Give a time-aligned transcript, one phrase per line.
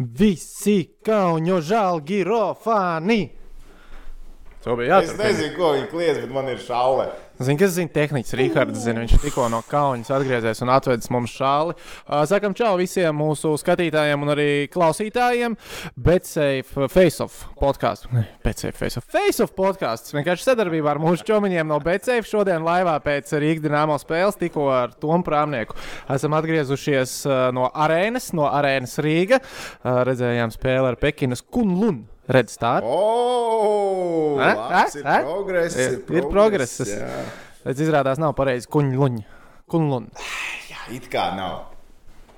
[0.00, 3.20] Visi kauņo žēlgiro fani!
[4.64, 5.26] To bija Es jāturpina.
[5.28, 7.06] nezinu, ko viņi kliedz, bet man ir šaule.
[7.40, 8.82] Zinu, kas zina tehnikas, Rīgards.
[8.84, 11.72] Zina, viņš tikko no kaujas atgriezies un atvedis mums šāli.
[12.28, 15.56] Sakam, čau visiem mūsu skatītājiem un arī klausītājiem.
[15.96, 18.12] Betsafe Face-Off podkāstu.
[18.44, 19.08] Betsafe Face-Off.
[19.08, 20.12] Face-Off podkāsts.
[20.12, 24.92] Vienkārši sadarbībā ar mūsu čomiņiem no Betsafe šodien laivā pēc Rīgas dīnāmo spēles tikko ar
[25.00, 25.80] Tomu Prāmnieku.
[26.12, 27.22] Esam atgriezušies
[27.56, 29.40] no arēnas, no arēnas Rīga.
[29.80, 32.04] Redzējām spēli ar Pekinas Kunlun.
[32.30, 32.84] Redz, tā ir.
[32.86, 34.54] O, Eh?
[34.54, 35.00] labs Eh?
[35.00, 35.22] ir Eh?
[35.24, 35.76] progress.
[35.76, 36.78] Ir- ir progress.
[36.86, 37.08] jā.
[37.66, 38.68] Redz, izrādās, nav pareizi.
[38.70, 39.22] Kuņluņ.
[39.70, 40.08] Kunlun.
[40.70, 41.66] Jā, it kā nav.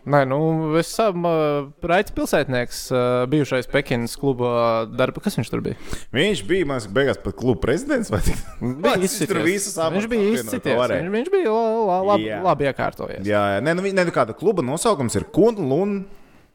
[0.05, 5.21] Nē, nu, es esmu uh, Raits pilsētnieks, uh, bijušais Pekinas kluba darba.
[5.23, 5.77] Kas viņš tur bija?
[6.13, 8.11] Viņš bija mans beigās pat kluba prezidents.
[8.11, 8.35] vai tik?
[8.61, 10.75] Bija Viņš tur visus Viņš bija izcities.
[10.75, 12.41] Viņš, viņš bija la, la, labi, Jā.
[12.43, 13.23] labi iekārtojies.
[13.25, 13.61] Jā, jā.
[13.63, 16.05] Nē, nu, ne, nu kāda kluba nosaukums ir Kunlun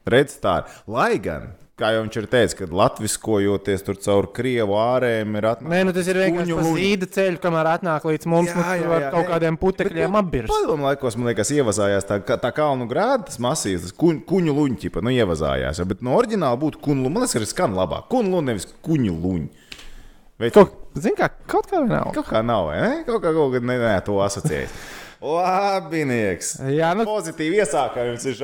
[0.06, 0.68] Redstar.
[0.86, 5.70] Lai gan, kā jau viņš ir teicis, kad latviskojoties tur caur Krievu ārēm ir atnācis.
[5.74, 6.72] Nē, nu tas ir vienkārši luņu.
[6.80, 8.50] zīda ceļu, kamēr atnāk līdz mums.
[8.50, 9.30] Jā, nu, jā, tu var jā, kaut nē.
[9.34, 10.50] kādiem putekļiem apbirst.
[10.54, 14.58] Padomu laikos, man liekas, ievazājās tā, kā- tā kalnu grāda, tas masīvs, tas kuņ, kuņu
[14.58, 15.78] luņķipa, nu ievazājās.
[15.80, 17.14] Ja, bet no oriģināla būtu kuņu luņa.
[17.14, 18.10] Man liekas, ka skan labāk.
[18.10, 19.48] Kuņu luņa nevis kuņu luņa.
[20.38, 22.14] Bet Kaut, zin, kā, kaut kā vienalga.
[22.14, 23.04] kaut kā nav, vai ne?
[23.08, 24.70] Kaut kā kaut kad ne, ne, to asociējas.
[25.22, 26.56] Labinieks!
[26.70, 28.36] Jā, nu, Pozitīvi iesākām, jums ir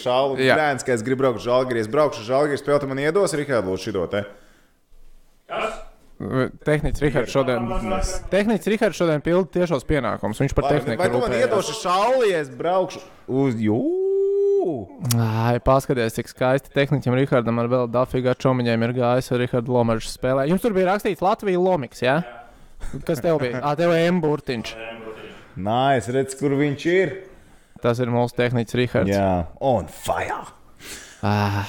[0.00, 0.38] šālu.
[0.40, 0.56] Jā.
[0.56, 1.42] Bērns, ka es gribu braukt
[1.82, 4.24] es braukšu uz žēlgiri, spēlēt man iedos, Rikārd, lūdzu, šito te.
[6.64, 7.66] tehnicis Rihards šodien,
[8.32, 10.40] tehnicis Rihards šodien pilda tiešos pienākumus.
[10.40, 13.02] Viņš par tehniku Vai tu man iedosi šāli, ja es braukšu
[13.42, 13.80] uz jū?
[15.18, 20.08] Ai, paskaties, cik skaisti tehnikam Rihardam ar vēl dafīgā čomiņiem ir gājis ar Rihardu Lomaču
[20.12, 20.46] spēlē.
[20.48, 22.20] Jums tur bija rakstīts Latvijas Lomiks, jā?
[22.22, 22.38] Ja?
[23.06, 23.60] Kas tev bija?
[23.62, 24.72] Ah, tev ir M-burtiņš.
[25.56, 27.14] Nē, es redzu, kur viņš ir.
[27.82, 29.10] Tas ir mūsu tehnicis Rihards.
[29.10, 29.28] Jā,
[29.60, 30.44] on fire!
[31.26, 31.64] Ah,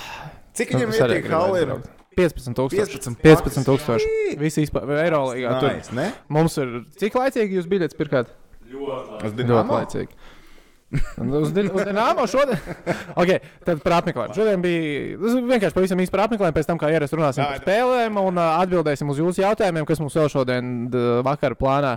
[0.58, 1.90] Cik viņam es ir tie braukt.
[2.14, 3.18] 15,000.
[3.18, 3.18] 15
[3.66, 4.38] 15,000.
[4.38, 5.56] Visi vispār Eirolandā.
[5.60, 6.12] Tur Nice, ne?
[6.30, 6.84] mums ir.
[7.02, 8.30] Cik laicīgi jūs biļetes pirkāt?
[8.70, 10.14] Ļoti laicīgi.
[11.18, 12.60] Un Uz, Dienāmo šodien.
[13.22, 14.36] okay, tad par apmeklējumu.
[14.38, 15.18] Šodien bija
[15.50, 16.54] vienkārši pavisam īsti par apmeklējumu.
[16.60, 20.14] Pēc tam, kā ierasts, runāsim par spēlēm un uh, atbildēsim uz jūsu jautājumiem, kas mums
[20.22, 21.96] vēl šodien d- vakar plānā.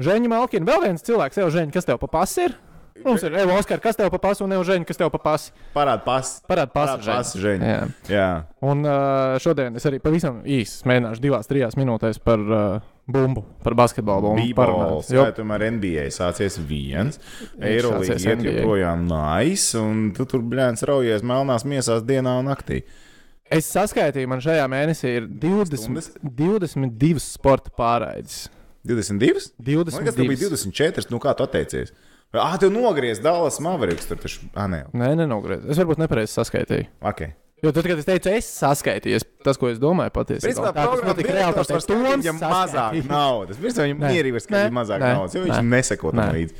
[0.00, 2.54] Žēņa Malkina, vēl viens cilvēks, jau Žēņa, kas tev pa pasi ir?
[3.02, 5.52] Mums ir Evo Oskar, kas tev pa pasi un Evo Žēņa, kas tev pa pasi.
[5.74, 6.30] Parāda pas.
[6.48, 6.94] Parāda pasi.
[7.00, 7.68] Parāda pasi, Žeņa.
[7.70, 7.82] Jā.
[8.12, 8.28] Jā.
[8.68, 13.76] Un uh, šodien es arī pavisam īsi mēģināšu divās, trijās minūtēs par uh, bumbu, par
[13.78, 17.18] basketbolu bumbu Bībols, jā, tomēr NBA sācies viens.
[17.58, 22.84] Eirolīga iet joprojām nājas, un tu tur bļēns raujies melnās miesās dienā un naktī.
[23.52, 28.46] Es saskaitīju, man šajā mēnesī ir 20, 22 sporta pārraides.
[28.84, 29.52] 22?
[29.58, 30.28] Man liekas, 22.
[30.28, 31.92] bija 24, nu kā tu atteicies?
[32.32, 35.68] Ah, tev nogriez Dallas Mavericks, tur taču, ah, nē, Nē, nenogriezu.
[35.70, 36.88] Es varbūt nepareizi saskaitīju.
[37.04, 37.22] ok.
[37.62, 41.30] Jo tad, kad es teicu, es saskaitīju, tas, ko es domāju, patiesībā tā, tas notika
[41.36, 41.54] reāli.
[41.54, 43.60] Tas var Toms viņam mazāk naudas.
[43.60, 44.72] Principā viņam mierīgi var skatīt Nē.
[44.80, 45.10] mazāk Nē.
[45.14, 45.68] naudas, jo viņš Nē.
[45.76, 46.56] neseko tam līdzi.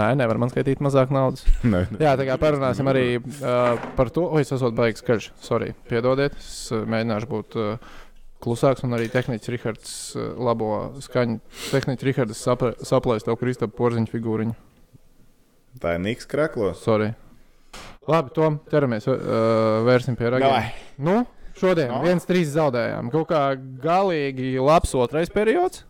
[0.00, 1.44] Nē, nevar man skaitīt mazāk naudas.
[1.60, 2.00] Nē, nē.
[2.06, 4.24] Jā, tā kā parunāsim arī uh, par to.
[4.32, 5.28] Oi, es esmu baigs skaļš.
[5.44, 6.38] Sorry, piedodiet.
[6.40, 7.92] Es uh, mēģināšu būt uh,
[8.44, 10.70] klusāks un arī tehnicis Rihards uh, labo
[11.04, 11.40] skaņu.
[11.70, 14.54] Tehnicis Rihards sapra- saplēs tev Kristapa porziņu figūriņu.
[15.80, 16.80] Tā ir Niks Kraklos.
[16.82, 17.12] Sorry.
[18.10, 20.72] Labi, Tom, ķeramies, uh, vērsim pie ragiem.
[20.98, 21.20] Nu,
[21.60, 22.00] šodien No.
[22.02, 23.10] viens trīs zaudējām.
[23.12, 23.42] Kaut kā
[23.84, 25.84] galīgi labs otrais periods.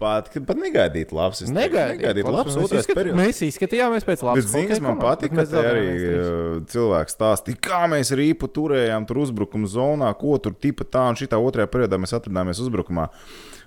[0.00, 1.42] Pat, pat negaidīt labs.
[1.46, 3.18] Negaidīt, Negaidīt labs Mēs otrais izskat- periods.
[3.20, 6.16] Mēs izskatījāmies pēc labas Bet, zini, kas man mēs ka te arī 1-3.
[6.16, 11.14] uh, cilvēks stāstīja, kā mēs rīpu turējām tur uzbrukuma zonā, ko tur tipa tā un
[11.20, 13.08] šitā otrajā periodā mēs atradāmies uzbrukumā.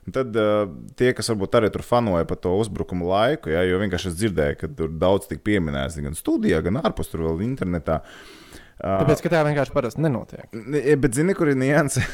[0.06, 0.68] Un tad uh,
[1.00, 4.58] tie, kas varbūt arī tur fanoja par to uzbrukuma laiku, ja, jo vienkārši es dzirdēju,
[4.60, 8.02] ka tur daudz tika pieminēts gan studijā, gan ārpus tur vēl internetā.
[8.02, 8.40] Uh,
[8.82, 10.48] Tāpēc, ka tā vienkārši parasti nenotiek.
[10.54, 12.08] Ne, Bet, zini, kur ir nianses?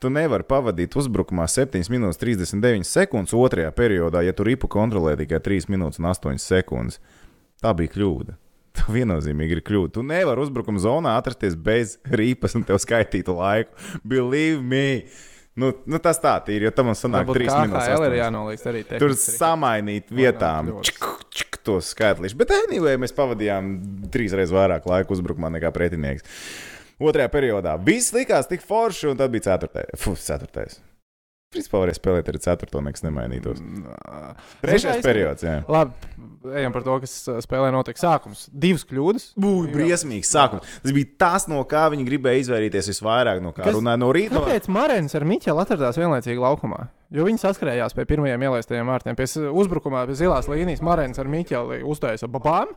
[0.00, 5.42] Tu nevari pavadīt uzbrukumā 7 minūtes 39 sekundes otrajā periodā, ja tu ripu kontrolē tikai
[5.44, 6.96] 3 minūtes un 8 sekundes.
[7.60, 8.36] Tā bija kļūda.
[8.80, 9.92] Tā viennozīmīgi ir kļūda.
[9.98, 13.76] Tu nevari uzbrukuma zonā atrasties bez rīpas un tev skaitītu laiku.
[14.14, 14.86] Believe me!
[15.60, 17.88] Nu, nu tas tā ir, jo tam man sanāk Varbūt 3 KHL minūtes.
[17.90, 18.20] ir astoņas.
[18.22, 22.36] jānoliek arī Tur samainīt vietām čik, čik, tos skaitlīšus.
[22.40, 23.72] Bet, anyway, mēs pavadījām
[24.12, 26.26] trīs reizes vairāk laika uzbrukumā nekā pretinieks.
[27.00, 29.94] Otrajā periodā viss likās tik forši, un tad bija ceturtais.
[30.00, 30.80] Fu, ceturtais.
[31.50, 33.58] Principā varēja spēlēt arī ceturto, nekas nemainītos.
[34.62, 35.56] Trešais periods, jā.
[35.66, 36.12] Labi,
[36.60, 38.44] ejam par to, kas uh, spēlē notiek sākums.
[38.54, 39.24] Divas kļūdas.
[39.40, 40.68] Būja briesmīgs sākums.
[40.84, 43.42] Tas bija tas, no kā viņi gribēja izvairīties visvairāk.
[43.42, 44.36] No kā Kas- runāja no rīta.
[44.38, 46.84] Kāpēc Marēns ar Miķelu atradās vienlaicīgi laukumā?
[47.10, 49.16] Jo viņi saskrējās pie pirmajiem ielaistajiem vārtiem.
[49.18, 52.70] Pie s- uzbrukumā, pie zilās līnijas Marēns ar Miķeli uztaisīja babām.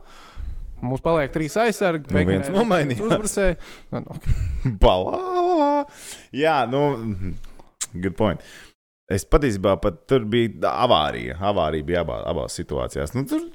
[0.84, 2.10] mums paliek trīs aizsargi.
[2.12, 3.36] Nu, viens nomainījās.
[3.94, 4.18] Nu, nu,
[4.82, 5.84] Balā!
[6.34, 6.82] Jā, nu,
[7.94, 8.42] good point.
[9.08, 11.38] Es patiesībā pat tur bija avārija.
[11.40, 13.14] Avārija bija abā, abās situācijās.
[13.14, 13.46] Nu, tur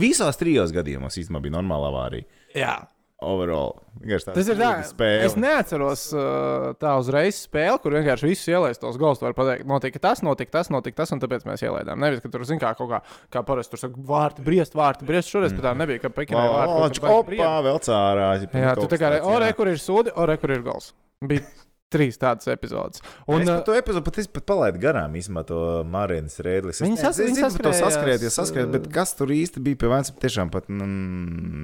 [0.00, 2.26] visās trijos gadījumos īstenībā bija normāla avārija.
[2.56, 2.76] jā.
[3.18, 3.72] Overall.
[4.06, 5.24] Tas ir tā, spēle.
[5.26, 9.18] es neatceros uh, tā uzreiz spēli, kur vienkārši visus ielaist tos gols.
[9.24, 11.98] Var pateikt, notika tas, notika tas, notika tas, un tāpēc mēs ielaidām.
[11.98, 13.02] Nevis, ka tur, zin kā, kaut kā,
[13.34, 15.34] kā parasti tur saka, vārti, briest, vārti, briest.
[15.34, 15.64] Šoreiz mm.
[15.66, 16.76] tā nebija, ka Pekinai vārti.
[17.42, 18.28] opā, vēl cārā.
[18.46, 20.92] Jā, tu tā kā, ore, kur ir sūdi, ore, kur ir gols.
[21.18, 21.42] Bija
[21.92, 23.02] trīs tādas epizodes.
[23.26, 25.14] Un, es par to epizodu pat, pat palaidu garām,
[25.48, 26.82] to Marijas rēdlis.
[26.84, 30.12] Viņi sas- viņi to saskrējās, saskrēties, saskrēt, bet uh, kas tur īsti bija pie vainas,
[30.20, 30.86] tiešām pat nu,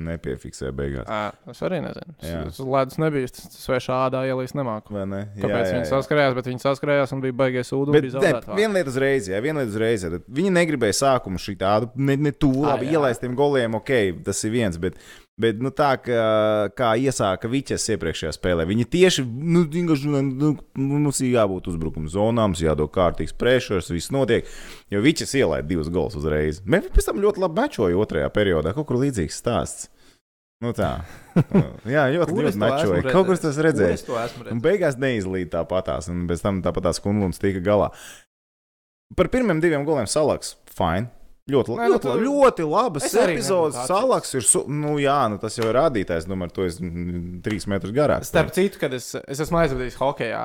[0.09, 1.09] nepiefiksēja beigās.
[1.09, 2.15] Ā, Es arī nezinu.
[2.25, 2.41] Jā.
[2.49, 3.29] Es ledus nebija.
[3.29, 4.95] Es svešā ādā ielīst nemāku.
[4.97, 5.21] Vai ne?
[5.39, 8.17] Kāpēc viņi saskarējās, bet viņi saskarējās un bija baigais ūdens.
[8.57, 10.07] Viena lieta uzreiz, jā, viena lieta uzreiz.
[10.07, 10.21] Jā.
[10.41, 12.99] Viņi negribēja sākumu šī tādu, ne, ne tuvu, labi, jā.
[12.99, 13.93] ielaistiem goliem, ok,
[14.27, 14.81] tas ir viens.
[14.81, 14.99] Bet,
[15.41, 16.19] bet nu, tā kā,
[16.79, 22.55] kā iesāka Viķis iepriekšējā spēlē, viņi tieši, nu, nu, nu, mums ir jābūt uzbrukuma zonām,
[22.59, 24.47] jādod kārtīgs pressures, viss notiek.
[24.95, 26.63] Jo Viķis ielaida divus gols uzreiz.
[26.63, 29.91] Mēs pēc tam ļoti labi mečoja otrajā periodā, kaut kur līdzīgs stāsts.
[30.63, 30.93] Nu tā.
[31.97, 33.03] Jā, ļoti, ļoti mečoja.
[33.11, 34.07] Kaut kur tas esmu Un redzējis.
[34.65, 37.91] beigās neizlīd tāpatās, un pēc tam tāpatās kunglums tika galā.
[39.19, 41.11] Par pirmiem diviem goliem salaks, fine.
[41.45, 42.21] Ļoti, Nē, nu ļoti, tu- tu...
[42.25, 43.77] ļoti labas Es epizodes.
[43.91, 44.63] Salaks ir, su...
[44.73, 46.79] nu jā, nu tas jau ir rādītājs, domāju, to es
[47.45, 48.31] trīs metrus garāks.
[48.33, 50.41] Starp citu, kad es, es esmu aizvadījis hokeja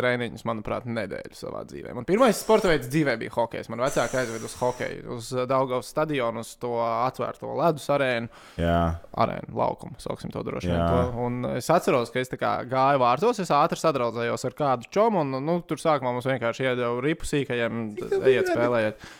[0.00, 1.92] treniņus, manuprāt, nedēļu savā dzīvē.
[1.96, 3.68] Man pirmais sporta veids dzīvē bija hokejs.
[3.72, 8.30] Man vecāki aizveda uz hokeju, uz Daugavas stadionu, uz to atvērto ledus arēnu,
[8.60, 8.76] Jā,
[9.24, 10.80] arēnu laukumu, sauksim to droši vien.
[10.80, 11.24] To.
[11.26, 15.58] Un es atceros, ka es gāju vārtos, es ātri sadraudzējos ar kādu čomu, un nu,
[15.68, 19.10] tur sākumā mums vienkārši iedeva ripu sīkajiem, bija ejiet spēlējiet.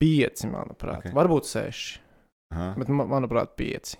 [0.00, 1.10] Pieci, manuprāt, Ok.
[1.10, 1.16] okay.
[1.16, 1.98] varbūt seši,
[2.54, 3.98] Aha, bet ma- manuprāt, pieci.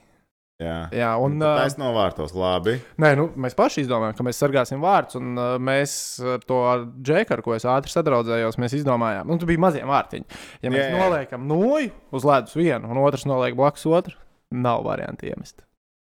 [0.61, 0.89] jā.
[0.97, 2.79] Jā, un, Un ā, tā es novārtos labi.
[3.01, 5.93] Nē, nu, mēs paši izdomājām, ka mēs sargāsim vārdus, un uh, mēs
[6.25, 6.59] ar to
[7.05, 10.27] džeku, ar ko es ātri sadraudzējos, mēs izdomājām, un tur bija mazie vārtiņi.
[10.65, 11.01] Ja mēs Jā, jā.
[11.05, 14.17] noliekam noju uz ledus vienu, un otrs noliek blakus otru,
[14.53, 15.63] nav variantu iemest.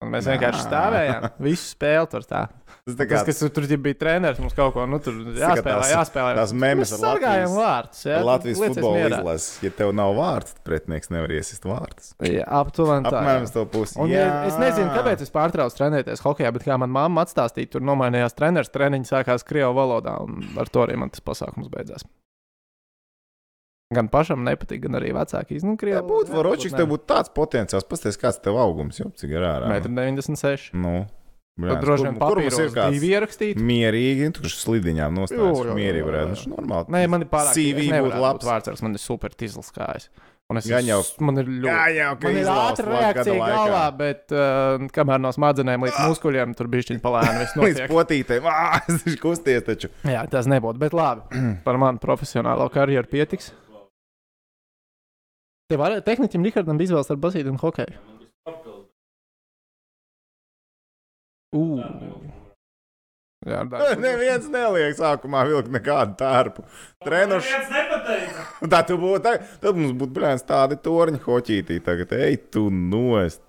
[0.03, 2.41] Un mēs vienkārši stāvējām, visu spēli tur tā.
[2.83, 6.31] Tas kā Tas, kas tur bija treneris, mums kaut ko nu, tur jāspēlē, tās- jāspēlē.
[6.35, 8.01] tās mēs Latvijas- vārdus.
[8.03, 9.63] Jā, Latvijas futbola izlases.
[9.63, 12.12] Ja tev nav vārds, tad pretinieks nevar iesist vārdus.
[12.19, 13.21] Jā, aptuveni tā.
[13.24, 13.95] Apmēram to pusi.
[13.97, 14.25] Un, Jā.
[14.27, 18.35] ja, es nezinu, kāpēc es pārtraucu trenēties hokeja, bet kā man mamma atstāstīja, tur nomainījās
[18.35, 18.68] treneris.
[18.69, 22.03] Treniņš sākās krievu valodā, un ar to arī man tas pasākums beidzās.
[23.94, 25.95] Gan pašam nepatīk, gan arī vecāki krievu.
[25.95, 27.88] Ja būtu Voročiks, tev būtu tāds potenciāls.
[27.88, 29.71] Pastāstiet, kāds tev augums jau cik ir ārā.
[29.79, 30.81] 1,96 m.
[30.81, 31.07] Nu,
[31.53, 33.61] Bļāns, droši kur- vien papīros ir kāds divi ierakstīti.
[33.61, 36.29] Mierīgi, uz slidiņām jo, Mierīgi varētu.
[36.33, 36.88] Tas ir normāli.
[36.95, 38.47] Nē, man ir pārāk CV būtu labs.
[38.47, 40.09] Vārds, man ir super tīzls kājas.
[40.50, 41.69] Un es Gan jau- man ir ļoti.
[41.69, 46.67] Jā, jau, Man ir ātra reakcija galvā, bet uh, kamēr no smadzenēm līdz muskuļiem tur
[46.67, 47.38] bija šķiņķi palēni.
[47.39, 47.94] viss Līdz notiek.
[47.94, 48.50] potītēm.
[48.50, 49.89] Ā, Tas ir kusties taču.
[50.03, 50.81] Jā, tas nebūtu.
[50.83, 51.21] Bet labi,
[51.65, 53.53] par manu profesionālo karjeru pietiks.
[55.69, 57.95] Tev var, tehniķim Rihardam bija izvēles ar basīti un hokeju.
[61.53, 62.33] Ugh.
[63.44, 66.15] Jā, tā Neviens neliek sākumā vilkt nekādu.
[67.03, 68.45] Neviens nepateica.
[68.71, 71.79] Tā tu būtu, tā, tad mums būtu blēns tādi torņi hoķītī.
[71.83, 73.41] Tagad ej tu nost.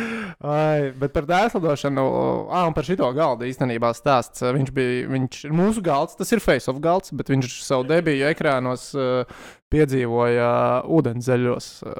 [0.54, 2.04] Ai, bet par dēslidošanu,
[2.48, 4.44] ah, un par šito galdu īstenībā stāsts.
[4.44, 8.88] Viņš bija, viņš ir mūsu galds, tas ir face-off galds, bet viņš savu debiju ekrānos
[8.96, 10.48] uh, piedzīvoja
[10.82, 11.94] uh, ūdenszeļos uh,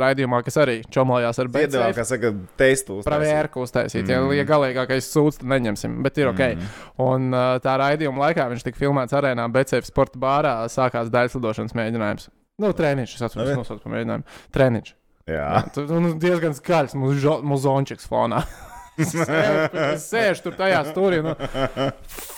[0.00, 1.98] raidījumā, kas arī čomojās ar Piedāvā, Bēdu.
[2.00, 2.98] kā saka, testu.
[3.00, 3.10] uztaisīt.
[3.10, 4.12] Pravērku uztaisīt, mm.
[4.12, 6.44] ja, ja galīgākais sūds, tad neņemsim, bet ir ok.
[6.50, 6.70] Mm.
[7.06, 12.30] Un uh, tā raidījuma laikā viņš tika filmēts arēnā, BCF sporta bārā, sākās daļslidošanas mēģinājums.
[12.60, 14.40] Nu, treniņš, es atceros, nosaucu par mēģinājumu.
[14.52, 14.96] Treniņš.
[15.30, 15.46] Jā.
[15.74, 18.42] Tu nu, diezgan skaļs muzončiks fonā.
[19.00, 21.20] Es sēžu- tur tajā stūrī.
[21.24, 21.34] Nu,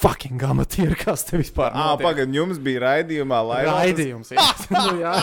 [0.03, 2.07] fucking amatieri, kas te vispār Ā, notiek?
[2.07, 4.33] pagaid, jums bija raidījumā, lai Raidījums.
[4.35, 4.47] jā.
[4.75, 5.15] nu, jā.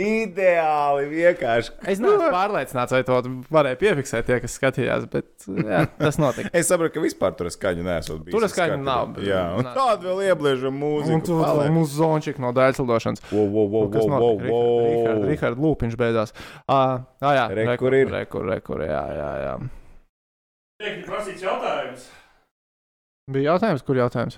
[0.00, 1.72] Ideāli vienkārši.
[1.92, 3.18] Es neesmu pārliecināts, vai to
[3.52, 6.50] varēja piefiksēt tie, kas skatījās, bet jā, tas notika.
[6.56, 8.24] Es saprotu, ka vispār tur skaņa nesot.
[8.32, 8.82] Tur skatos.
[8.86, 9.74] nav, bet- Jā, un nē.
[9.76, 11.24] tādu vēl iebliežam Un mūziku.
[11.26, 11.72] tu paliek.
[11.74, 13.22] mūsu zončik no daļslidošanas.
[13.32, 14.52] Wow, wow, wow, Kas wow, wow, notika?
[14.52, 15.26] wow.
[15.30, 16.32] Rihards Lūpiņš beidzās.
[16.68, 18.08] Ah, jā, Re, kur ir?
[18.12, 19.56] Rekur, rekur, jā, jā, jā.
[20.76, 22.08] Tiek prasīts jautājums.
[23.32, 24.36] Bija jautājums, kur jautājums?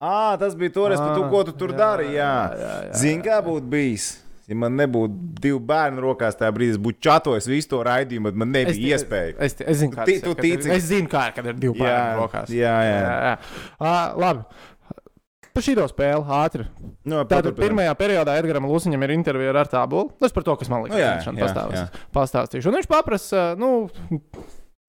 [0.00, 2.08] Ā, tas bija toreiz par to, ko tu tur dari.
[2.16, 4.08] Jā, jā, jā, Zini, kā būtu bijis.
[4.50, 8.38] Ja man nebūtu divu bērnu rokās, tajā brīdī es būtu čatojis visu to raidījumu, bet
[8.42, 9.36] man nebija Es- iespēja.
[9.46, 10.72] Es, es zinu, kā tu kad tici?
[10.74, 12.50] Es zinu, kā ir, kad ir divi Jā, bērni rokās.
[12.50, 12.96] jā, jā.
[12.98, 13.36] jā, jā.
[13.78, 14.42] À, labi.
[15.54, 16.66] Par šī spēli ātri.
[17.10, 20.10] Nu, Tātad pirmajā periodā Edgars Lusiņam ir intervija ar Tābulu.
[20.18, 22.04] Tas par to, kas man Nu, liekas, jā, interesanti jā, pastāstīs- jā.
[22.18, 22.70] pastāstīšu.
[22.70, 23.70] Un viņš paprasa, nu,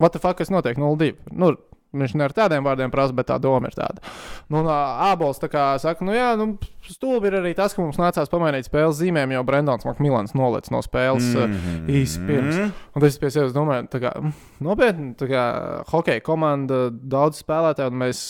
[0.02, 1.14] what the fuck, kas notiek 0-2.
[1.32, 1.54] Nu,
[1.92, 4.00] Viņš ne ar tādiem vārdiem prasa, bet tā doma ir tāda.
[4.48, 6.54] Nu, Ābols tā kā saka, nu jā, nu,
[6.88, 10.80] stulbi ir arī tas, ka mums nācās pamainīt spēles zīmēm, jo Brendons Makmilans nolec no
[10.86, 11.90] spēles mm Mhm.
[11.92, 12.62] īsi pirms.
[12.96, 14.32] Un tas pie sevis domāju, tā kā mm,
[14.64, 15.44] nopietni, tā kā
[15.92, 18.22] hokeja komanda daudz spēlētāju, un mēs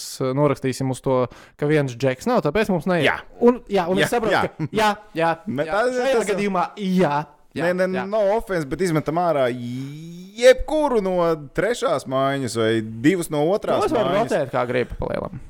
[0.41, 1.19] norakstīsim uz to,
[1.61, 3.05] ka viens džeks nav, tāpēc mums neiet.
[3.11, 3.19] Jā.
[3.45, 4.41] un, jā, un Jā, es saprotu, jā.
[4.57, 5.69] ka jā, jā, jā.
[5.69, 7.13] tas- šajā tas- gadījumā jā.
[7.57, 8.05] Jā, Nē, nē, jā.
[8.09, 11.17] no offense, bet izmetam ārā jebkuru no
[11.55, 15.41] trešās mājas vai divas no otrās Tas var rotēt kā gribi palielam.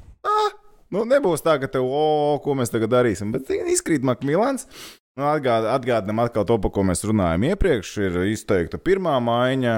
[0.92, 3.30] Nu, nebūs tā, ka tev, o, ko mēs tagad darīsim.
[3.32, 4.68] Bet izkrīt Makmilans.
[5.16, 7.94] Nu, atgād, atgādinām atkal to, par ko mēs runājām iepriekš.
[8.04, 9.76] Ir izteikta pirmā maiņa.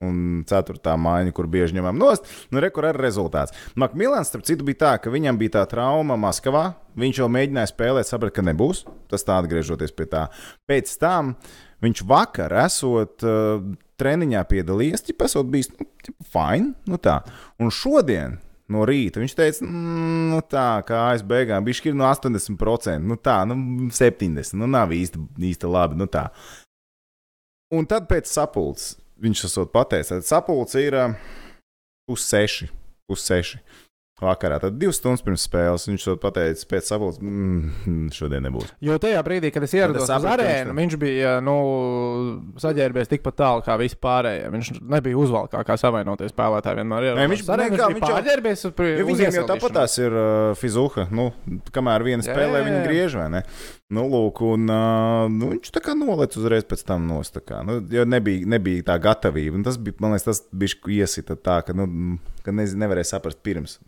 [0.00, 3.52] Un ceturtā maiņa, kur bieži ņemam nost, nu, rekur ar rezultāts.
[3.76, 6.70] Makmilans, starp citu, bija tā, ka viņam bija tā trauma Maskavā.
[7.00, 8.86] Viņš jau mēģināja spēlēt, saprata, ka nebūs.
[9.12, 10.22] Tas tā atgriežoties pie tā.
[10.70, 11.34] Pēc tam
[11.84, 13.60] viņš vakar, esot uh,
[14.00, 15.88] treniņā piedalījies, jau esot bijis nu,
[16.32, 16.72] fine.
[16.88, 17.20] Nu, tā.
[17.60, 18.38] un šodien
[18.70, 19.20] no rīta.
[19.20, 24.56] Viņš teica, mm, nu tā, kā aiz beigām bija no 80%, nu tā, nu 70%,
[24.56, 26.00] nu nav īsti, īsti labi.
[26.00, 26.30] Nu tā.
[27.74, 30.96] Un tad pēc sapulces viņš esot pateicis, ka sapulce ir
[32.10, 32.70] pusseši,
[33.10, 33.62] pusseši.
[34.20, 36.66] Vakarā, tad divas stundas pirms spēles viņš to pateica.
[36.68, 38.68] Pēc sapulces, mm, šodien nebūs.
[38.84, 41.54] Jo tajā brīdī, kad es ierados uz arēnu, viņš bija nu,
[42.60, 44.50] saģērbies tikpat tālu kā visi pārējie.
[44.52, 47.08] Viņš nebija uzvalkā kā savainoties spēlētāji vienmēr.
[47.08, 49.96] Ierodas viņš- arēnu, kā, viņš bija pārģērbies uz, pri- Ja uz viņiem jau tāpat tās
[50.04, 51.08] ir uh, fizuha.
[51.10, 51.30] Nu,
[51.72, 52.84] kamēr viena spēlē, jā.
[52.84, 53.42] griež vai ne?
[53.90, 57.40] Nu, lūk, un nu, viņš tā kā nolec uzreiz pēc tam nost.
[57.66, 59.58] Nu, jo nebija, nebija tā gatavība.
[59.58, 61.88] Un tas bija, man liekas, tas bija iesita tā, ka, nu,
[62.46, 63.80] ka nez, nevarēja saprast pirms.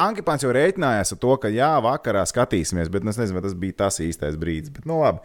[0.00, 3.58] Ankipāns jau rēķinājās ar to, ka jā, vakarā skatīsimies, bet nu, es nezinu, vai tas
[3.66, 4.72] bija tas īstais brīdis.
[4.78, 5.20] Bet, nu, labi.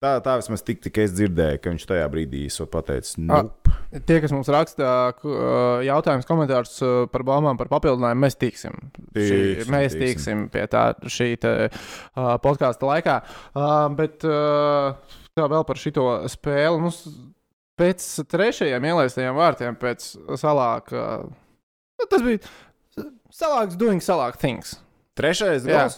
[0.00, 2.46] Tā, tā vismaz tik, tik es dzirdēju, ka viņš tajā brīdī
[3.28, 3.42] Ah.
[3.44, 3.74] nu,
[4.06, 4.86] Tie, kas mums raksta
[5.84, 8.78] jautājumus, komentārus uh, par baumām, par papildinājumu, mēs tiksim.
[9.12, 9.26] Šī,
[9.58, 10.04] Tiksim, mēs tiksim.
[10.06, 13.18] tiksim pie tā šī te, uh, podkāstu laikā.
[13.52, 14.96] Uh, bet uh,
[15.36, 16.80] tā vēl par šito spēli.
[16.80, 17.02] Mums
[17.80, 20.06] pēc trešajiem ielaistajiem vārtiem, pēc
[20.40, 21.04] salāka.
[22.00, 23.04] Uh, tas bija
[23.36, 24.78] salāks doing salāk things.
[25.18, 25.90] trešais Jā.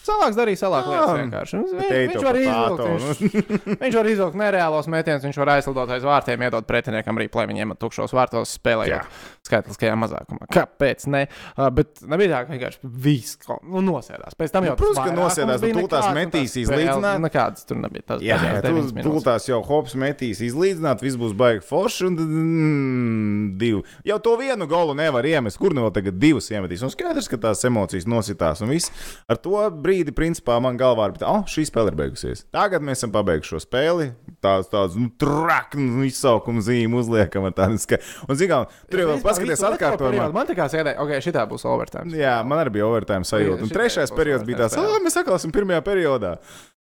[0.00, 0.92] Salāks darīja salāk Jā.
[0.92, 1.58] lietas vienkārši.
[1.60, 2.84] Viņš, Teito viņš var izvilkt.
[2.90, 7.46] Viņš, viņš var izvilkt nereālos mētienos, viņš var aizlidot aiz vārtiem, iedot pretiniekam arī plē,
[7.50, 10.48] viņiem tukšos vārtos spēlējot skaitliskajā mazākumā.
[10.52, 11.06] Kāpēc?
[11.12, 11.24] Ne?
[11.56, 14.36] Uh, bet nebija tā, ka vienkārši viss nu, nosēdās.
[14.38, 17.22] Pēc tam jau Nu, protams, ka nosēdās, bija bet nekāds, un metīs tās izlīdzināt.
[17.24, 18.06] Nekādas tur nebija.
[18.12, 19.04] Tas Jā, minūtes.
[19.04, 22.06] tūlītās jau hops metīs izlīdzināt, viss būs baigi forši.
[22.08, 23.82] Un, mm, divi.
[24.08, 25.60] Jau to vienu golu nevar iemest.
[25.60, 26.84] Kur nu vēl tagad divus iemetīs?
[26.86, 28.62] Un skaidrs, ka tās emocijas nositās.
[28.64, 28.92] Un viss
[29.30, 32.44] ar to brīdi, principā, man galvā ir, oh, šī spēle ir beigusies.
[32.54, 34.10] Tagad mēs esam pabeiguši šo spēli.
[34.44, 37.46] Tāds, tāds nu, traks, nu, izsaukuma zīme uzliekam.
[37.48, 37.98] ar Tādu, ska...
[38.26, 40.30] Un, zinām, tur jau vēl paskaties atkārtojumā.
[40.34, 42.10] Man tā kā sēdēja, ok, šī tā būs overtime.
[42.16, 43.66] Jā, man arī bija overtime sajūta.
[43.66, 46.36] Un trešais periods bija tāds, ah, mēs atkal esam pirmajā periodā.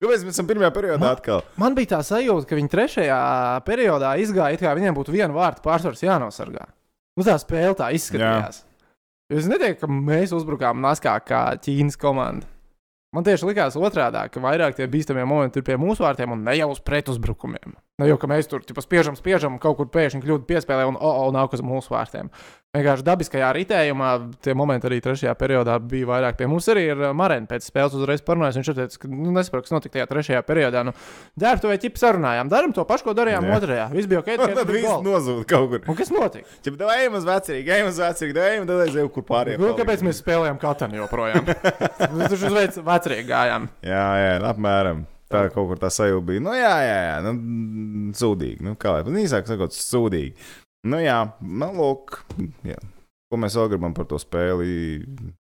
[0.02, 1.44] Kāpēc mēs esam pirmajā periodā atkal?
[1.60, 3.20] Man bija tā sajūta, ka viņi trešajā
[3.68, 6.66] periodā izgāja, it kā viņiem būtu viena vārta pārsvars jānosargā.
[7.16, 8.60] Nu, tā spēle tā izskatījās.
[8.60, 8.74] Jo
[9.26, 12.46] Es neteiktu, ka mēs uzbrukām naskāk kā Ķīnas komanda.
[13.14, 16.56] Man tieši likās otrādi, ka vairāk tie bīstamie momenti ir pie mūsu vārtiem un ne
[16.58, 17.76] jau uz pretuzbrukumiem.
[17.96, 21.22] Jau ka mēs tur tipa, spiežam, spiežam, un kaut kur pēkšņi kļūda piespēlē un oh,
[21.22, 22.28] oh, nāk uz mūsu vārtiem.
[22.76, 24.10] Vienkārši dabiskajā ritējumā
[24.44, 26.68] tie momenti arī trešajā periodā bija vairāk pie mums.
[26.68, 28.58] Arī ir Marēna pēc spēles uzreiz parunājis.
[28.60, 30.84] Viņš teica, ka nu, nesaprot, kas notika tajā trešajā periodā.
[30.84, 30.92] Nu,
[31.40, 33.56] Dārbu vai ķipi sarunājām, darām to pašu, ko darījām Jā.
[33.62, 33.88] otrajā.
[33.96, 35.88] Viss bija ok, tad viss nozūd kaut kur.
[35.88, 36.60] Un kas notika?
[36.68, 39.64] Tā ejam uz vecrīgu, ejam uz vecrīgu, ejam tad aizēju, kur pārējiem.
[39.64, 41.48] Nu, kāpēc mēs spēlējām katru joprojām?
[41.96, 43.72] Taču uzreiz vecrīgi gājām.
[43.80, 45.06] Jā, jā, apmēram.
[45.32, 46.42] Tā kaut kur tā sajūta bija.
[46.44, 47.32] Nu, jā, jā, jā nu,
[48.16, 48.62] sūdīgi.
[48.66, 50.36] Nu, kā lai īsāk sakot, sūdīgi.
[50.86, 52.20] Nu, jā, man lūk,
[52.66, 52.78] jā.
[53.26, 55.00] Ko mēs vēl gribam par to spēli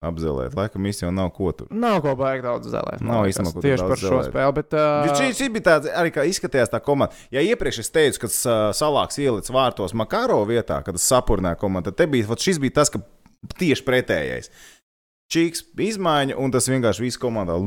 [0.06, 0.54] apzelēt?
[0.54, 1.70] Laikam jau nav ko tur.
[1.74, 3.02] Nav ko baigt daudz zelēt.
[3.02, 4.28] Nav īstenībā Tieši par šo zelēt.
[4.30, 4.56] spēli.
[4.60, 7.18] Bet, uh, Šī, šī bija tāda arī, kā izskatījās tā komanda.
[7.34, 11.90] Ja iepriekš es teicu, ka uh, salāks ielicis vārtos Makaro vietā, kad tas sapurnē komanda,
[11.90, 13.02] tad te bija, šis bija tas, ka
[13.58, 14.54] tieši pretējais.
[15.34, 17.58] Čīks izmaiņa, un tas vienkārši viss komandā.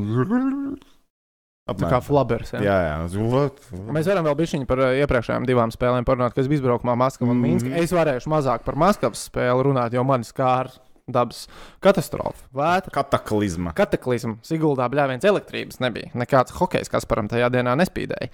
[1.65, 2.53] Tā kā flabers.
[2.53, 2.61] Jā.
[2.61, 2.95] Jā, jā.
[3.31, 3.61] What?
[3.95, 7.41] Mēs varam vēl bišķiņu par uh, iepriekšējām divām spēlēm parunāt, kas bija izbraukumā Maskavā un
[7.41, 7.71] Minskā.
[7.71, 7.81] Mhm.
[7.81, 11.43] Es varēšu mazāk par Maskavas spēli runāt, jo manis skāra dabas
[11.85, 12.47] katastrofa.
[12.55, 12.93] Vētra.
[12.93, 13.73] Kataklizma.
[13.77, 14.39] Kataklizma.
[14.45, 16.09] Siguldā bļāviens elektrības nebija.
[16.17, 18.31] Nekāds hokejs, kas param tajā dienā nespīdēja.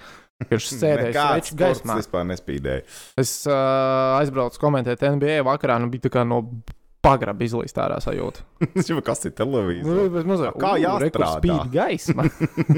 [0.52, 1.98] Viņš sēdēja sveču gaismā.
[2.00, 2.86] vispār nespīdēja.
[3.20, 6.42] Es uh, aizbraucu komentēt NBA vakarā, nu bija tā kā no
[7.02, 8.44] pagraba izlīst ārā sajūta.
[8.76, 10.24] Tas jau kas ir Nu, televīzija.
[10.30, 12.26] mazliet, Kā re, kur spīd gaisma.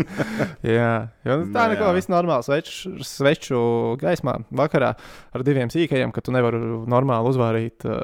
[0.78, 0.92] jā,
[1.28, 1.94] jo nu, tā Nu, neko jā.
[1.98, 3.62] viss normāli sveču, sveču
[4.02, 4.94] gaismā vakarā
[5.34, 8.04] ar diviem sīkajiem, ka tu nevari normāli uzvārīt uh,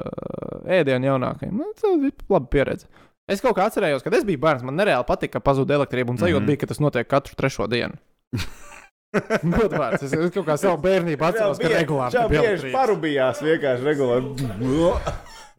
[0.68, 1.56] ēdienu jaunākajiem.
[1.56, 2.90] Nu, tas ir laba pieredze.
[3.30, 6.18] Es kaut kā atcerējos, kad es biju bērns, man nereāli patika, ka pazuda elektrība, un
[6.18, 6.42] sajūta mm.
[6.42, 6.50] -hmm.
[6.50, 7.94] bija, ka tas notiek katru trešo dienu.
[9.58, 13.86] Godvārds, es, es kaut kā savu bērnību atceros, ka regulāri tur bija bieži parubījās vienkārši
[13.88, 14.50] regulāri.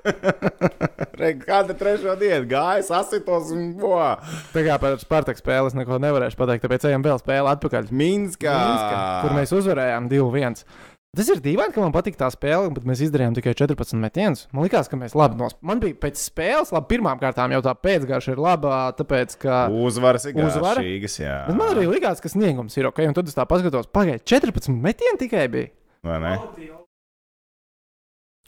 [1.48, 4.16] Kāda trešā diena gāja, sasitos un boā.
[4.56, 7.92] Tā kā par Spartak spēli es neko nevarēšu pateikt, tāpēc ejam vēl spēli atpakaļ.
[7.94, 8.56] Minskā.
[8.56, 10.66] Minska, kur mēs uzvarējām 2-1.
[11.12, 14.46] Tas ir dīvaini, ka man patīk tā spēle, bet mēs izdarījām tikai 14 metienus.
[14.56, 15.68] Man liekas, ka mēs labi nospēlējām.
[15.68, 19.66] Man bija pēc spēles, labi, pirmām kārtām jau tā pēcgarša ir laba, tāpēc, ka.
[19.76, 20.80] Uzvaras ir Uzvara?
[20.80, 21.38] garšīgas, jā.
[21.50, 24.72] Bet man arī likās, ka sniegums ir ok, un tad es tā paskatos, pagaidiet, 14
[24.72, 25.74] metieni tikai bija.
[26.08, 26.38] Vai ne?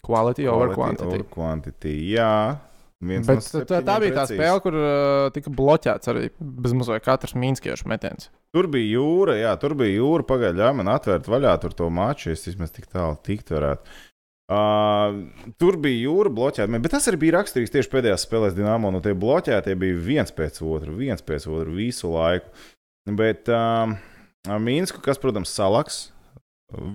[0.03, 1.07] Quality over Quality quantity.
[1.07, 1.95] over quantity.
[2.13, 2.31] Jā.
[3.03, 4.37] Viens Bet no tā, tā bija tā precīzi.
[4.39, 8.29] spēle, kur uh, tika bloķēts arī bezmazliet katrs mīnskiešu metiens.
[8.55, 10.23] Tur bija jūra, jā, tur bija jūra.
[10.29, 12.31] Pagaidām, man atvērt vaļā tur to maču.
[12.31, 13.83] Es vismaz tik tālu tikt varētu.
[14.53, 15.23] Uh,
[15.59, 18.91] tur bija jūra bloķēta, bet tas arī bija raksturīgs tieši pēdējās spēlēs Dienāmo.
[18.93, 22.51] No tie bloķētie bija viens pēc otra, viens pēc otra visu laiku.
[23.19, 23.95] Bet uh,
[24.47, 26.05] Mīnsku, kas, protams, salaks,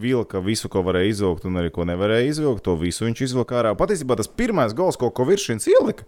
[0.00, 3.74] vilka visu, ko varēja izvilkt, un arī ko nevarēja izvilkt, to visu viņš izvilka ārā.
[3.78, 6.06] Patiesībā tas pirmais gols, ko Koviršins ielika,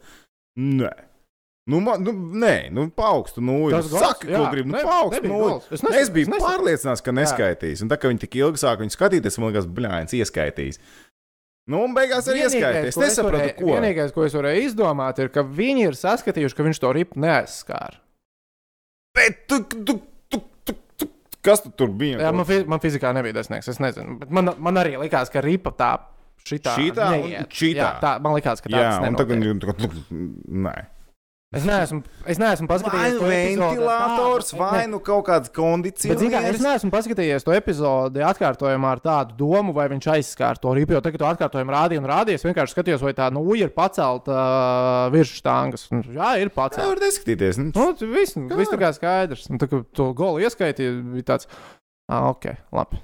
[0.58, 0.90] nē.
[1.70, 2.10] Nu, man, nu,
[2.40, 3.74] nē, nu, paaugstu nulli.
[3.76, 3.90] Tas?
[3.92, 4.72] Saka, ko Jā, gribi.
[4.72, 5.58] Nu, paaugstu nulli.
[5.68, 7.82] Es Es, nesaku- es biju es pārliecināts, ka neskaitīs.
[7.84, 10.80] Un tā kā viņi tik ilgi sāka viņu skatīties, man liekas, blēņas ieskaitīs.
[11.70, 12.88] Nu, un beigās arī ieskaitīs.
[12.90, 13.68] Es ko nesapratu, varēju, ko.
[13.76, 18.00] vienīgais, ko es varēju izdomāt, ir, ka viņi ir saskatījuši, ka viņš to ripu neaizskāra.
[19.14, 20.00] Bet tu, tu,
[21.44, 22.18] kas tu tur bija?
[22.20, 24.18] Jā, man, fi man fizikā nebija desmitnieks, es nezinu.
[24.22, 25.92] Bet man, man arī likās, ka ripa tā.
[26.40, 27.50] Šitā, Šitā un neiet.
[27.52, 27.76] šitā.
[27.76, 29.16] Jā, tā, man liekas, ka tā Jā, un ir.
[29.20, 29.88] tagad tā kā.
[30.66, 30.76] Nē.
[31.50, 36.60] Es neesmu, es neesmu paskatījies nu to ventilators, vai ne, nu kaut kāds kā, es
[36.62, 40.94] neesmu paskatījies to epizodi atkārtojumā ar tādu domu, vai viņš aizskāra to ripu.
[40.94, 42.38] Jo tagad to atkārtojumu rādīja un rādīja.
[42.38, 45.88] Es vienkārši skatījos, vai tā nūja ir pacelta uh, virs štangas.
[45.90, 46.86] Un, Jā, ir Tā pacelta.
[46.92, 47.58] var neskatīties.
[47.58, 49.50] Nu, Nu, tas viss, viss tā kā skaidrs.
[49.50, 51.50] Un, tā, to golu ieskaitīja, bija tāds,
[52.06, 52.46] ah, ok,
[52.78, 53.02] labi.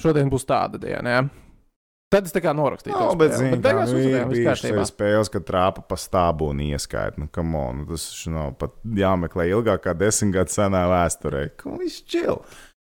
[0.00, 1.18] Šodien būs tāda diena.
[1.18, 1.24] Jā.
[2.14, 2.94] Tad es tā kā norakstīju.
[2.94, 4.76] Jā, to bet, zini, bet kā beigās nu, uzvarējām, bijušas kārtībā.
[4.78, 7.18] arī spēles, kad trāpa pa stābu un ieskaita.
[7.24, 11.48] Nu, come on, nu, tas nav pat jāmeklē ilgākā desmit gadu senā vēsturē.
[11.66, 12.38] Viņš čil?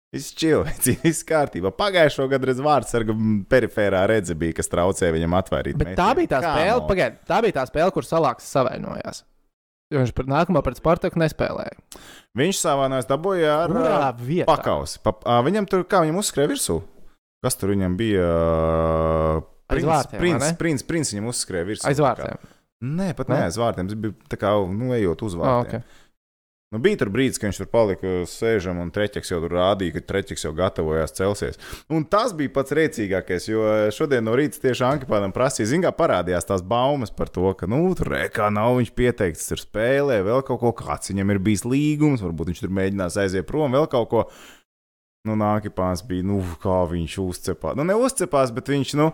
[0.09, 0.63] Viss čil,
[1.05, 1.69] viss kārtībā.
[1.77, 3.13] Pagājušo gadu reiz vārdsarga
[3.51, 5.77] perifērā redze bija, kas traucēja viņam atvairīt.
[5.77, 9.21] Bet tā bija tā spēle, pagaid, tā bija tā spēle, kur salāks savainojās.
[9.93, 11.77] Jo viņš pret nākamā pret Spartaku nespēlēja.
[12.37, 14.49] Viņš savā nāc dabūja ar Kurā ā, vietā?
[14.49, 14.99] pakausi.
[15.05, 15.13] Pa,
[15.45, 16.79] viņam tur, kā viņam uzskrēja virsū?
[17.45, 18.25] Kas tur viņam bija?
[18.25, 20.57] ā, Aiz Princis, vārtiem, vai princis, ne?
[20.59, 21.87] princis, princis viņam uzskrēja virsū.
[21.91, 22.39] Aiz vārtiem.
[22.89, 23.35] Nē, pat Ne?
[23.37, 23.89] ne aiz vārtiem.
[23.91, 25.83] Tas bija tā kā, nu, ejot uz Oh, vārtiem.
[25.83, 26.05] okay.
[26.71, 30.01] Nu, bija tur brīdis, kad viņš tur palika sēžam, un treķis jau tur rādīja, ka
[30.11, 31.57] treķis jau gatavojās celsies.
[31.89, 36.61] Un tas bija pats rēcīgākais, jo šodien no rīta tieši Ankepānam prasīja, zināmā parādījās tās
[36.61, 40.71] baumas par to, ka, nu, tur rēkā nav viņš pieteikts, tur spēlē vēl kaut ko,
[40.77, 44.23] kāds viņam ir bijis līgums, varbūt viņš tur mēģinās aiziet prom, vēl kaut ko.
[45.27, 47.75] Nu, Nākipāns bija, nu, kā viņš uzcepās.
[47.75, 49.09] Nu, neuzcepās, bet viņš, nu,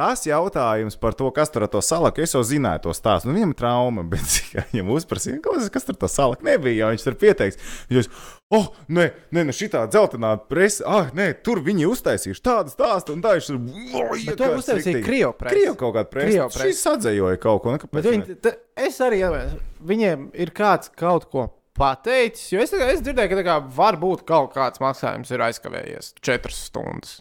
[0.00, 3.28] tas jautājums par to, kas tur ar to salaku, es jau zināju to stāstu.
[3.28, 4.24] Nu, viņam trauma, bet
[4.72, 7.60] viņam uzprasīja, kas, kas tur ar to salaku nebija, jo viņš tur pieteiks.
[7.92, 8.10] Viņš,
[8.56, 13.24] oh, nē, nē, nu, šitā dzeltenā presa, ah, nē, tur viņi uztaisījuši tādu stāstu, un
[13.24, 13.62] tā viņš tur,
[14.00, 15.52] oh, Bet to uztaisīja Krievu presa.
[15.58, 16.48] Krievu kaut kāda presa.
[16.64, 18.14] Šis atzējoja kaut ko, nu, kāpēc Bet ne?
[18.16, 19.58] viņi, es arī iedomājos,
[19.92, 22.52] viņiem ir kāds kaut ko pateicis.
[22.52, 27.18] Jo es, es dzirdēju, ka kā varbūt kaut kāds maksājums ir aizkavējies četras stundas.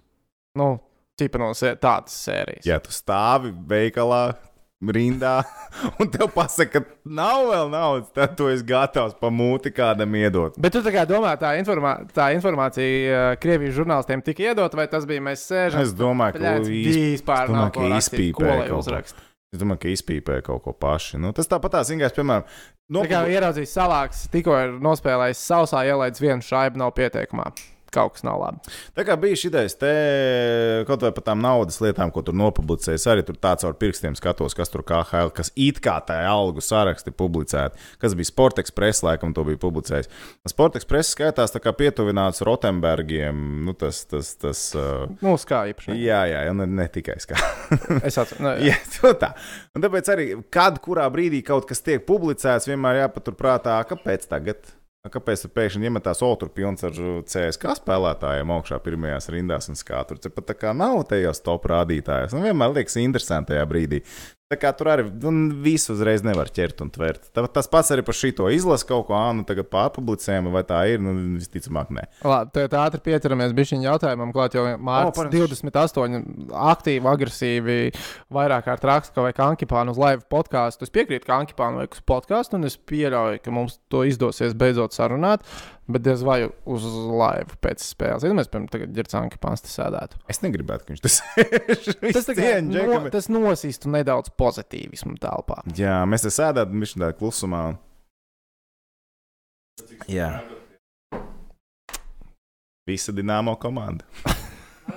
[0.60, 0.76] Nu,
[1.20, 2.66] tipa no tādas sērijas.
[2.68, 4.34] Ja tu stāvi veikalā,
[4.82, 5.36] rindā,
[6.02, 10.58] un tev pasaka, ka nav vēl naudas, tad tu esi gatavs pamūti kādam iedot.
[10.62, 15.24] Bet tu tā domā, tā, informā, tā informācija Krievijas žurnālistiem tika iedot, vai tas bija
[15.30, 15.86] mēs sēžam?
[15.86, 17.86] Es domāju, ka Bļāc, īsti- vispār nav ka
[19.52, 21.18] Es domāju, ka izpīpēja kaut ko paši.
[21.20, 22.46] Nu, tas tāpat tās ingās, piemēram,
[22.92, 27.46] Tā kā ieraudzījis salāks, tikko ir nospēlējis sausā, ielaidis vienu šaibu, nav pieteikumā.
[27.92, 28.74] Kaut kas nav labi.
[28.96, 29.92] Tā kā bija šī te
[30.88, 34.56] kaut vai par tām naudas lietām, ko tur nopublicējas, arī tur tāds ar pirkstiem skatos,
[34.56, 39.04] kas tur kā HL, kas it kā tā algu saraksti publicēti, kas bija Sport Express,
[39.04, 40.08] laikam to bija publicējis.
[40.48, 45.98] Sport Express skaitās tā kā pietuvināts Rotenbergiem, nu tas, tas, tas, uh, Nu, kā īpaši.
[46.00, 47.40] jā, jā, un ne, ne tikai skā.
[48.08, 48.40] Es atceros.
[48.42, 49.34] Nu, Jā, to tā.
[49.76, 54.72] Un tāpēc arī, kad kurā brīdī kaut kas tiek publicēts, vienmēr jāpaturprātā, kāpēc tagad.
[55.02, 56.94] Kāpēc tur pēkšņi iemetās otrs pilns ar
[57.26, 62.36] CSK spēlētājiem augšā pirmajās rindās un kā tur pat tā kā nav tajos top rādītājos.
[62.38, 64.04] Nu, vienmēr liekas interesanti tajā brīdī.
[64.52, 65.06] Tā kā tur arī
[65.64, 67.30] visu uzreiz nevar ķert un tvert.
[67.32, 70.82] Tā, tas pats arī par šito izlasu kaut ko, ā, nu tagad pārpublicējam, vai tā
[70.92, 72.04] ir, nu visticamāk, nē.
[72.28, 75.72] Labi, tad ātri pieturamies bišķiņu jautājumam, klāt jau Mārcis O, pareizi.
[75.72, 77.80] 28 aktīvi, agresīvi,
[78.36, 80.84] vairāk kārt raksta, ka vajag Ankipānu uz live podkāstu.
[80.84, 84.98] Es piekrītu, ka Ankipānu vajag uz podkāstu, un es pieļauju, ka mums to izdosies beidzot
[84.98, 85.48] sarunāt,
[85.90, 88.26] bet diez vai uz live pēc spēles.
[88.26, 90.20] Ja mēs, tagad ģērts Ankipāns te sēdētu.
[90.32, 91.52] Es negribētu, ka viņš tas ir.
[92.18, 95.62] Tas, kā no, tas nosīstu nedaudz pozitīvismu telpā.
[95.78, 97.64] Jā, mēs te sēdētu, viņš tādā klusumā.
[100.12, 100.34] Jā.
[102.90, 104.06] Visa dināmo komanda.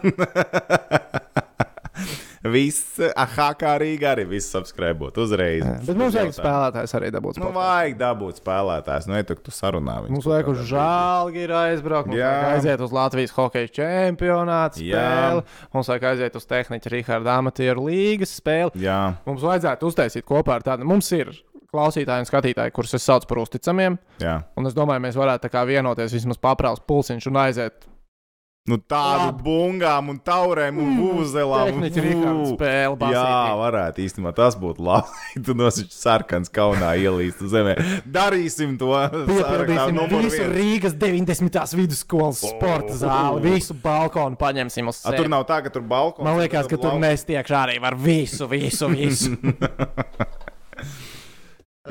[2.45, 5.65] Viss, ah, kā Rīgā arī viss apskrējot uzreiz.
[5.87, 7.39] Bet mums vajag spēlētājs arī dabūt.
[7.41, 10.13] Nu, vajag dabūt spēlētājs, nu, ja tu, sarunā viņu.
[10.19, 12.29] Mums vajag uz žēlgi ir aizbraukt, mums Jā.
[12.35, 15.01] vajag aiziet uz Latvijas hokeja čempionāta Jā.
[15.01, 18.85] spēli, mums vajag aiziet uz tehniķa Riharda amatieru līgas spēli.
[18.85, 20.85] Jā, Mums vajadzētu uztaisīt kopā ar tādu.
[20.89, 21.33] Mums ir
[21.75, 24.37] klausītāji un skatītāji, kurus es saucu par uzticamiem, jā.
[24.59, 27.89] un es domāju, mēs varētu vienoties vismaz papraust pulsiņš un aiziet
[28.65, 29.43] Nu, tādu Labi.
[29.45, 31.67] bungām un taurēm un būzelām.
[31.69, 32.53] un tehniķa Riharda vū.
[32.55, 33.11] spēli.
[33.13, 33.59] Jā, basītī.
[33.61, 35.19] varētu īstenībā tas būtu labi.
[35.45, 37.75] tu nosauc sarkans kaunā ielīst zemē.
[38.09, 38.89] Darīsim to.
[39.29, 40.49] Piepildīsim visu.
[40.55, 41.61] Rīgas 90.
[41.77, 45.21] vidusskolas sporta zāli, visu balkonu paņemsim uz A, sevi.
[45.21, 46.25] tur nav tā, ka tur balkons.
[46.25, 49.37] Man liekas, ka tur mēs tiekšā arī var visu, visu, visu.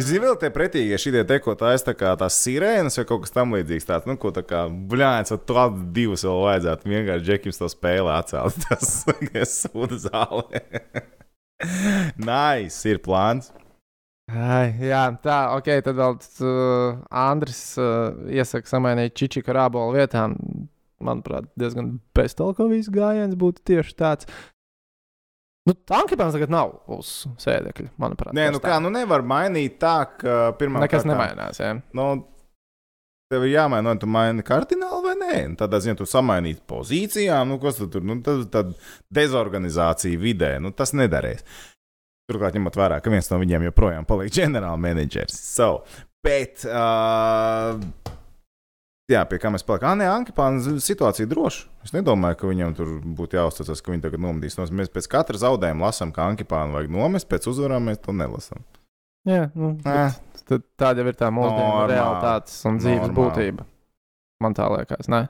[0.01, 3.34] Zini, vēl tie pretīgie šie te, ko taisa tā kā tās sirēnas vai kaut kas
[3.36, 3.86] tam līdzīgs.
[3.86, 8.10] Tāds, nu, ko tā kā bļāns, vai tādu divus vēl vajadzētu vienkārši džekim to spēli
[8.10, 8.58] atcelt.
[8.65, 10.63] Tas ir sūda zāle.
[12.32, 13.51] nice, ir plāns.
[14.34, 20.39] Ai, jā, tā, ok, tad vēl uh, Andris uh, iesaka samainīt Čičika rābolu vietām.
[21.03, 24.29] Manuprāt, diezgan beztalkovīgs gājiens būtu tieši tāds.
[25.63, 28.36] Nu, Tankipāns tagad nav uz sēdekļa, manuprāt.
[28.36, 28.73] Nē, nu tā.
[28.73, 31.78] kā, nu nevar mainīt tā, ka pirmā Nekas nemainās, jā.
[31.95, 32.08] Nu,
[33.32, 35.38] tev ir jāmaina, vai tu maini kardināli vai nē.
[35.54, 38.73] Nu, Tādā ziņā tu samainīsi pozīcijām, nu, kas tu tur nu, tad, tad
[39.15, 41.45] dezorganizācija vidē, nu, tas nedarēs.
[42.28, 45.39] Turklāt, ņemot vērā, ka viens no viņiem joprojām paliek ģenerālmenedžers.
[45.47, 45.78] So,
[46.28, 47.80] bet, uh,
[49.12, 51.68] jā, pie kā mēs palikām, Nē, Ankipāna situācija droša.
[51.84, 54.58] Es nedomāju, ka viņam tur būtu jāuzticas, ka viņi tagad nomedīs.
[54.72, 58.63] Mēs pēc katra zaudējuma lasām, ka Ankipānu vajag nomest, pēc uzvarām mēs to nelasām.
[59.28, 63.16] Jā, nu, tāda jau ir tā mūsdienu realitātes un dzīves Normāli.
[63.20, 63.66] būtība.
[64.44, 65.28] Man tā liekas, ne?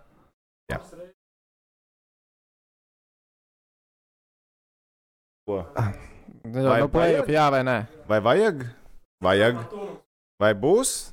[5.44, 5.60] Ko?
[5.60, 5.92] Jā,
[6.44, 7.78] Vai nu, play-off, jā vai nē?
[8.08, 8.64] Vai vajag?
[9.24, 9.60] Vajag.
[10.40, 11.12] Vai būs?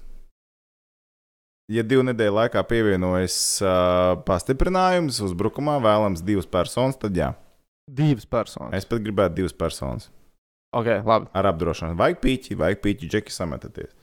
[1.71, 7.29] Ja divu nedēļu laikā pievienojas uh, pastiprinājums uzbrukumā, vēlams divas personas, tad jā.
[7.91, 8.75] Divas personas.
[8.81, 10.09] Es pat gribētu divas personas
[10.75, 11.27] Ok, labi.
[11.35, 11.99] ar apdrošināšanu.
[11.99, 13.95] Vajag pīķi, vajag pīķi, džeki sametaties.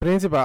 [0.00, 0.44] Principā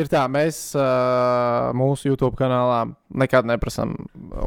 [0.00, 2.82] ir tā, mēs uh, mūsu YouTube kanālā
[3.20, 3.92] nekad neprasām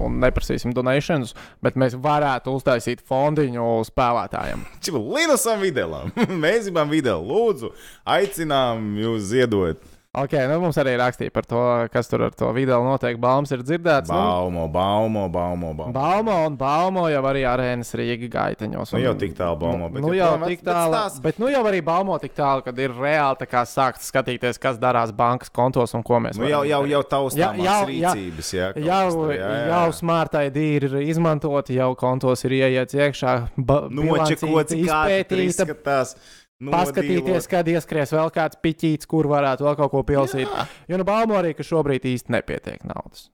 [0.01, 4.65] un neprasīsim donations, bet mēs varētu uztaisīt fondiņu spēlētājiem.
[4.81, 6.10] Čilu, Linusam vidēlam.
[6.45, 7.19] Mēs gribam video.
[7.21, 7.73] Lūdzu,
[8.17, 9.86] aicinām jūs ziedot.
[10.15, 13.17] Ok, nu mums arī rakstīja par to, kas tur ar to video notiek.
[13.19, 14.08] Baumas ir dzirdēts.
[14.08, 15.91] Nu, Baumo, baumo, baumo, baumo.
[15.95, 18.93] Baumo un baumo jau arī arēnas Rīga gaiteņos.
[18.93, 21.47] Nu un- jau tik tālu baumo, bet nu, jau tik bet tālu, stāsts- bet nu
[21.51, 25.49] jau arī baumo tik tālu, kad ir reāli tā kā sākt skatīties, kas darās bankas
[25.49, 28.13] kontos un ko mēs Nu, jau, jau, jau taustāmās jā, jā.
[28.15, 28.54] rīcības.
[28.56, 29.67] Jā, kaut Jau, tur, jā, jā.
[29.67, 33.36] jau smartai dīri ir izmantoti, jau kontos ir ieiets iekšā.
[33.58, 36.15] Nočekots, kā tas izpētīta, izskatās.
[36.63, 40.47] Paskatīties, kad ieskries vēl kāds piķītis, kur varētu vēl kaut ko pilsīt.
[40.47, 40.65] Jā.
[40.91, 43.29] Jo nu baumo arī, ka šobrīd īsti nepietiek naudas.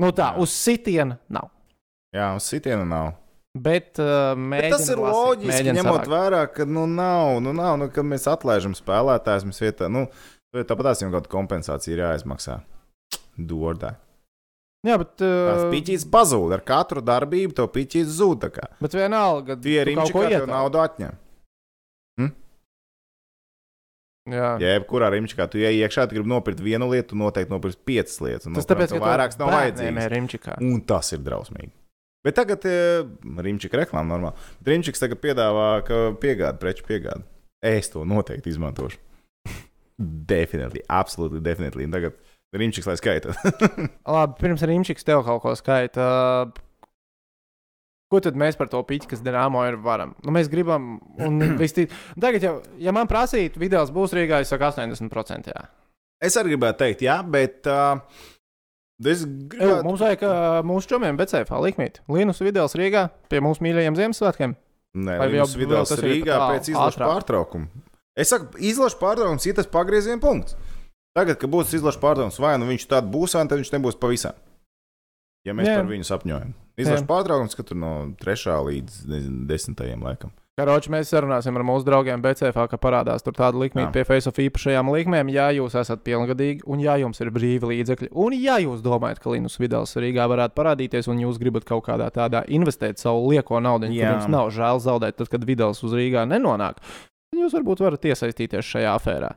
[0.00, 0.40] Nu tā, Jā.
[0.40, 1.50] uz sitiena nav.
[2.12, 3.10] Jā, uz sitiena nav.
[3.52, 6.08] Bet, uh, Bet tas ir lasīt, loģiski, ņemot savākt.
[6.08, 10.06] vērā, ka nu, nav, nu, nav nu, kad mēs atlaižam spēlētājus, mums vietā, nu,
[10.56, 12.62] tāpat tās jau kāda kompensācija ir jāizmaksā.
[13.36, 13.96] Dordā.
[14.82, 18.48] Jā, bet, Tas uh, piķis pazūd ar katru darbību, to piķis zūd.
[18.80, 21.20] bet vienalga, Tie ir kaut imči, kā tev naudu atņem.
[24.30, 24.52] Jā.
[24.62, 28.46] Jebkurā rimčikā tu ej iekšā, tu gribi nopirkt vienu lietu, tu noteikti nopirksi piecas lietas.
[28.46, 30.60] un Tas nopirkt tāpēc, ka vairākas nav vajadzīgas.
[30.62, 31.72] Un tas ir drausmīgi.
[32.22, 33.02] Bet tagad eh,
[33.42, 34.38] Rimčiks reklāmā normāli.
[34.62, 37.26] Bet Rimčiks tagad piedāvā, ka piegāda, preču piegāda.
[37.66, 39.00] Es to noteikti izmantošu.
[40.30, 41.90] Definitīvi, absolūti, definitīvi.
[41.90, 42.14] Tagad
[42.54, 43.34] Rimčiks lai skaita.
[44.14, 46.06] Labi, pirms Rimčiks tev kaut ko skaita.
[48.12, 50.10] Ko tad mēs par to pīķi, kas dīnāmo ir varam?
[50.20, 51.86] Nu, mēs gribam, un visti...
[52.20, 55.48] tagad, jau, ja man prasītu, video būs Rīgā, es saku 80%.
[55.48, 55.62] Jā.
[56.28, 58.02] es arī gribētu teikt, jā, bet uh,
[59.00, 59.86] es gribētu.
[59.88, 62.02] mums vajag uh, mūsu čomiem, ceļā likmīt.
[62.12, 64.54] Līnus video Rīgā pie mūsu mīļajiem Ziemassvētkiem.
[64.92, 67.88] Nē, Vai Linus jau- ir Rīgā pēc izlaša pārtraukuma.
[68.12, 70.52] Es saku, izlaša pārtraukums ir tas pagrieziena punkts.
[71.16, 74.36] Tagad, kad būs izlaša pārtraukums, vai nu viņš tāds būs, vai nu viņš nebūs pavisam.
[75.48, 75.80] Ja mēs Jā.
[75.80, 76.52] par viņu sapņojam.
[76.80, 78.54] Izlaša pārtraukums, ka tur no 3.
[78.68, 79.82] līdz nezinu, 10.
[80.00, 80.32] laikam.
[80.52, 84.90] Karoči, mēs sarunāsim ar mūsu draugiem BCF, ka parādās tur tāda likme pie Facebook īpašajām
[84.92, 88.10] likmēm, ja jūs esat pilngadīgi un ja jums ir brīvi līdzekļi.
[88.20, 92.10] Un ja jūs domājat, ka Linus Vidals Rīgā varētu parādīties un jūs gribat kaut kādā
[92.12, 96.26] tādā investēt savu lieko naudu, kur jums nav žēl zaudēt, tad, kad Vidals uz Rīgā
[96.28, 99.32] nenonāk, tad jūs varbūt varat iesaistīties šajā afērā.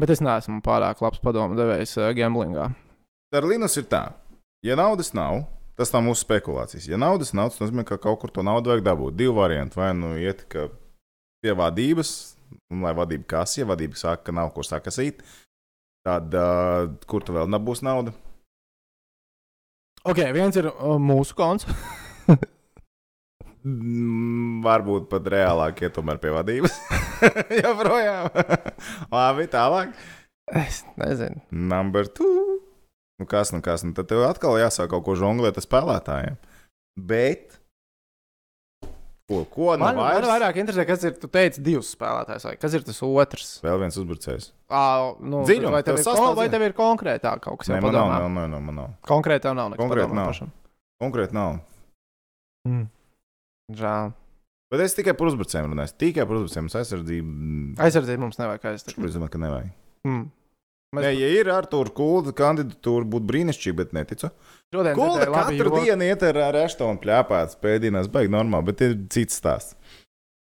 [0.00, 2.70] Bet es neesmu pārāk labs padomu devējs uh, gamblingā.
[3.36, 4.06] Ar Linus ir tā,
[4.64, 5.44] ja naudas nav,
[5.78, 6.88] tas nav mūsu spekulācijas.
[6.90, 9.16] Ja naudas nav, tas nozīmē, ka kaut kur to naudu vajag dabūt.
[9.18, 9.78] Divi varianti.
[9.80, 12.12] Vai nu iet pie vadības,
[12.72, 15.22] un lai vadība kas, ja vadība saka, ka nav ko sakasīt,
[16.06, 18.14] tad uh, kur tu vēl nebūs nauda?
[20.06, 21.66] Ok, viens ir uh, mūsu konts.
[23.66, 26.76] Mm, Varbūt pat reālāk iet tomēr pie vadības.
[27.58, 28.28] Jā, projām.
[29.14, 29.96] Labi, tālāk.
[30.54, 31.42] Es nezinu.
[31.50, 32.60] Number two.
[33.20, 36.34] Nu kas, nu kas, nu tad tev atkal jāsāk kaut ko žonglēt ar spēlētājiem.
[37.00, 37.54] Bet.
[39.26, 40.28] Ko, ko nu Man, man vairs?
[40.28, 41.16] vairāk interesē, kas ir.
[41.18, 43.48] Tu teici, divs spēlētājs, vai kas ir tas otrs?
[43.64, 44.52] Vēl viens uzbrucējs.
[44.70, 44.82] À,
[45.18, 47.88] nu, Dziļums, vai, tev tev ir, sastāv vai tev ir konkrētāk kaut kas Nē, jau
[47.88, 48.20] man nav, padomā?
[48.20, 48.92] nav, nav, nav, man nav.
[49.08, 50.30] Konkrēti tev nav Konkrēti nav.
[50.30, 50.52] pašam.
[51.02, 51.58] Konkrēti nav.
[52.68, 52.86] Mm.
[53.80, 54.12] Žēl.
[54.70, 55.96] Bet es tikai par uzbrucējiem runāju.
[56.04, 56.70] Tikai par uzbrucējiem.
[56.78, 57.34] Aizsardzību.
[57.82, 59.08] Aizsardzību mums nevajag aizstāvēt.
[59.10, 59.74] Es domāju, ka nevajag.
[60.06, 60.24] Mm.
[60.94, 64.30] Mēs Nē, ja ir ar to kultu kandidatūru, būtu brīnišķīgi, bet neticu.
[64.72, 69.40] šodien labu katru joku, dienu iet ar reštonu plēpāt, spēdinās, baigi normāli, bet ir cits
[69.42, 69.74] stāsts.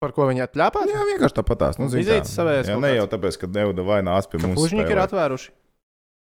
[0.04, 0.91] par ko viņi atļāpās.
[0.91, 1.80] Jā, vienkārši tāpatās.
[1.80, 2.12] Nu, zini kā.
[2.12, 4.60] Vizītes savējās Jā, ne jau tāpēc, ka Neuda vai nāc pie mums.
[4.60, 5.54] Pušņiki ir atvēruši.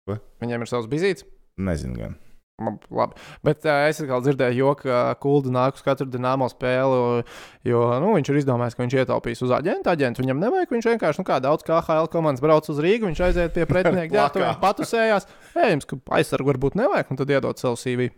[0.06, 0.20] Ko?
[0.40, 1.26] Viņiem ir savs bizīts.
[1.58, 2.16] Nezinu gan.
[2.56, 3.18] Labi.
[3.44, 7.26] Bet uh, es atkal dzirdēju, joku, ka Kulda nāk uz katru dīnāmo spēli,
[7.68, 9.92] jo nu, viņš ir izdomājis, ka viņš ietaupīs uz aģentu.
[9.92, 10.72] Aģentu viņam nevajag.
[10.72, 14.56] Viņš vienkārši, nu, kā daudz KHL komandas brauc uz Rīgu, viņš aiziet pie pretinieka, ģērbtuvēm,
[14.64, 15.28] patusējās.
[15.52, 18.14] Ej, jums, ka aizsargu varbūt nevajag, un tad iedod savu CV.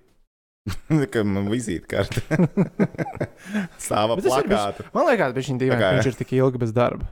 [1.14, 2.22] Ka man vizītkarte.
[4.22, 4.86] Ir plakāta.
[4.94, 6.12] Man liekas, ka viņš, Tā kā, viņš jā.
[6.12, 7.08] ir tik ilgi bez darba.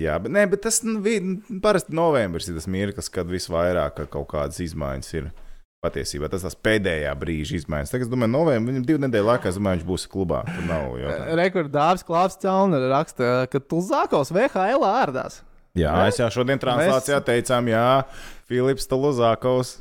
[0.00, 0.98] Jā, bet, ne, bet tas nu,
[1.62, 5.30] parasti novembris ir tas mirklis, kad visvairāk kaut kādas izmaiņas ir.
[5.80, 7.88] Patiesībā tas tas pēdējā brīža izmaiņas.
[7.94, 10.42] Tagad, es domāju, novembrī, viņam divu nedēļu laikā, domāju, viņš būs klubā.
[10.44, 11.36] Tur nav jautājumu.
[11.40, 15.38] Rekordārs Klāps Celner raksta, ka Tulzākos VHL ārdās.
[15.78, 16.10] Jā, Ne?
[16.10, 17.86] es jau šodien translācijā teicām, jā,
[18.50, 19.78] Filips Taluzākovs.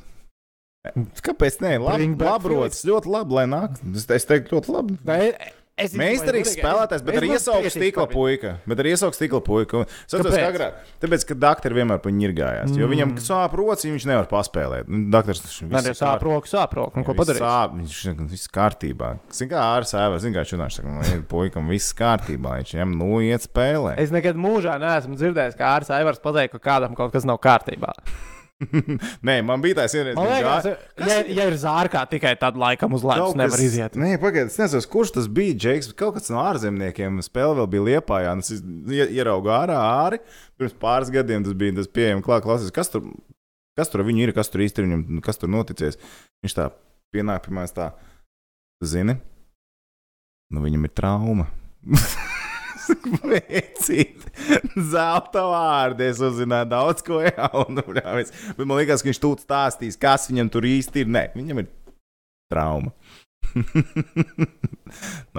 [1.26, 1.74] Kāpēc ne?
[1.84, 3.76] Labi, labrots, ļoti labi, lai nāk.
[4.00, 4.96] Es, teiktu, ļoti labi.
[5.04, 5.59] Es
[6.00, 8.52] Meistarīgs spēlētājs, bet ar iesauku stikla puika.
[8.68, 9.86] Bet ar iesauku stikla puika.
[10.06, 10.44] Saprotu, Kāpēc?
[10.44, 10.74] kā agrāk.
[11.04, 12.74] Tāpēc, ka doktori vienmēr par viņu ir gājās.
[12.78, 13.24] Jo viņam Mm.
[13.24, 14.88] sāp roci, viņš nevar paspēlēt.
[14.92, 16.98] Nu, Doktors Man ir sāp roku, sāp roku.
[17.00, 17.40] Nu, ko padarīt?
[17.42, 19.20] Sāp, viņš ir viss kārtībā.
[19.32, 22.60] Zini, kā ārā sēva, zini, kā čunāš, saka, man ir puikam viss kārtībā.
[22.60, 23.96] Viņš viņam nu iet spēlē.
[23.98, 27.94] Es nekad mūžā neesmu dzirdējis, ka Ārts Aivars pateica, ka kādam kaut kas nav kārtībā.
[29.28, 33.06] Nē, man bija tāds viņš liekas, gāja- ja, ja ir zārkā, tikai tad laikam uz
[33.08, 33.96] Kaut nevar kas- iziet.
[33.96, 35.56] Nē, pagaidiet, es nezinu, kurš tas bija.
[35.56, 38.34] Džeks, kaut kāds no ārzemniekiem spēlē vēl bija liepājā.
[38.36, 40.20] un Es ie- ieraugu ārā āri.
[40.60, 42.72] Pirms pāris gadiem tas bija tas pieejams klāt klases.
[42.76, 43.08] Kas tur,
[43.80, 45.96] kas tur ar viņu ir, kas tur ir, viņam, kas tur noticies?
[46.44, 46.68] Viņš tā
[47.16, 47.94] pienāk pie manis tā,
[48.82, 49.16] "Tu zini,
[50.52, 51.48] nu viņam ir trauma.
[53.30, 54.26] Vecīt,
[54.92, 56.08] zelta vārdi.
[56.10, 57.86] Es uzzināju daudz ko jaunu.
[57.94, 61.12] Bet man liekas, ka viņš tūlīt stāstīs, kas viņam tur īsti ir.
[61.14, 61.70] Nē, viņam ir
[62.52, 62.94] trauma.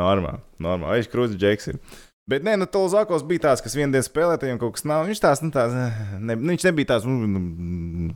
[0.00, 1.00] normāli, normāli.
[1.00, 1.82] Viņš krūtis džeks ir.
[2.30, 5.06] Bet nē, nu, Tolzakos bija tāds, kas vienā dienā spēlēja, viņam kaut kas nav.
[5.08, 8.14] Viņš tāds, nu, tāds, ne, nu, viņš nebija tāds, nu, nu,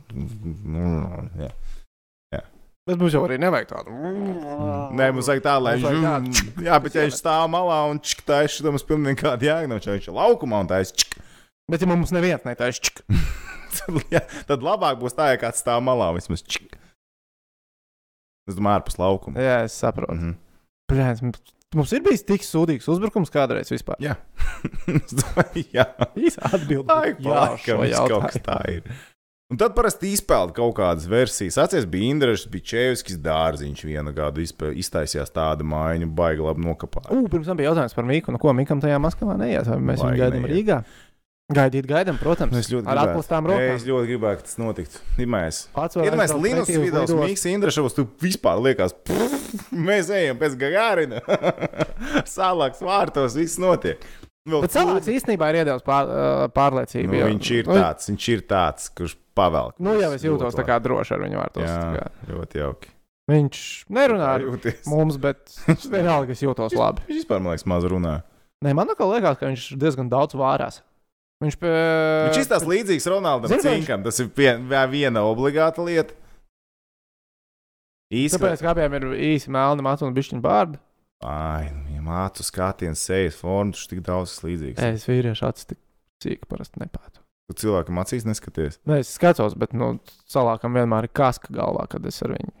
[0.71, 0.85] nu,
[1.41, 1.49] jā.
[2.85, 3.93] Bet mums jau arī nevajag tādu.
[4.93, 6.41] Nē, mums vajag tā, lai viņš.
[6.67, 9.65] Jā, bet ja viņš stāv malā un čik, tā ir šī mums pilnīgi jēga.
[9.71, 11.15] Nav, viņš ir laukumā un tā ir čik.
[11.71, 13.01] Bet ja mums neviens netaisa čik.
[13.75, 16.77] Tad, jā, tad labāk būs tā, ja kāds stāv malā vismaz čik.
[18.47, 19.41] Es domāju, ārpus laukuma.
[19.41, 20.13] Jā, es saprotu.
[20.15, 20.35] Mhm.
[20.87, 23.97] Protams, mums- mums ir bijis tik sūdīgs uzbrukums kādreiz vispār.
[23.99, 24.13] Jā,
[24.93, 25.87] Es domāju, jā.
[28.45, 28.87] Tā ir.
[29.55, 31.55] Un tad parasti izpeld kaut kādas versijas.
[31.63, 33.83] Atcerieties, bija Indrišs, bija Čevskis dārziņš.
[33.87, 37.07] Vienu gadu iztaisījās tāda maiņa, baigi labi nokapāt.
[37.15, 38.33] U, pirms tam bija jautājums par Miku.
[38.35, 39.69] Nu, ko Mikam tajā Maskavā neiet?
[39.71, 40.49] Vai mēs viņu gaidām.
[40.51, 40.81] Rīgā?
[41.55, 42.51] Gaidīt, gaidām, protams.
[42.51, 43.47] Nu, Es ļoti ar gribētu.
[43.47, 43.71] rokām.
[43.77, 45.01] Es ļoti gribēju, ka tas notiktu.
[45.23, 47.15] Iedomājieties, aizbraukt Linus Vidals.
[47.23, 51.23] Mikls Indrišs, tu vispār liekas, pff, mēs ejam pēc Gagārina.
[52.35, 54.03] Salaks vārtos, viss notiek.
[54.45, 56.11] Vēl Bet cilvēks īstenībā ir iedevis pār,
[56.53, 57.13] pārliecību.
[57.13, 59.77] Nu, viņš ir Nu, tāds, viņš ir tāds, kurš pavelk.
[59.83, 61.67] Nu, jau es jūtos tā kā droši ar viņu vārtos.
[61.69, 62.91] Jā, ļoti jauki.
[63.31, 63.61] Viņš
[63.97, 64.83] nerunā ar jūties.
[64.91, 65.53] mums, bet
[65.93, 67.05] vienalga es jūtos labi.
[67.09, 68.19] Viņš vispār, man liekas, maz runā.
[68.65, 70.81] Nē, man liekas, ka viņš diezgan daudz vārās.
[71.43, 71.71] Viņš, pie...
[72.29, 74.05] Viņš izstāsta līdzīgs Ronaldam Zini, ka viņš- Cinkam.
[74.05, 76.15] Tas ir vien, viena obligāta lieta.
[78.13, 78.37] Īsti.
[78.37, 80.79] Tāpēc, kā abiem ir īsi melni matu un bišķiņu bārdi,
[81.25, 84.81] Ai, ja mācu skatiens, sejas formu, tas tik daudz līdzīgs.
[84.83, 85.79] es vīriešu acis tik
[86.21, 87.23] cīki parasti nepātu.
[87.51, 88.79] Tu cilvēkam acīs neskaties.
[88.89, 92.51] Nē, es skatos, bet nu, salākam vienmēr ir kaska galvā, kad es ar viņu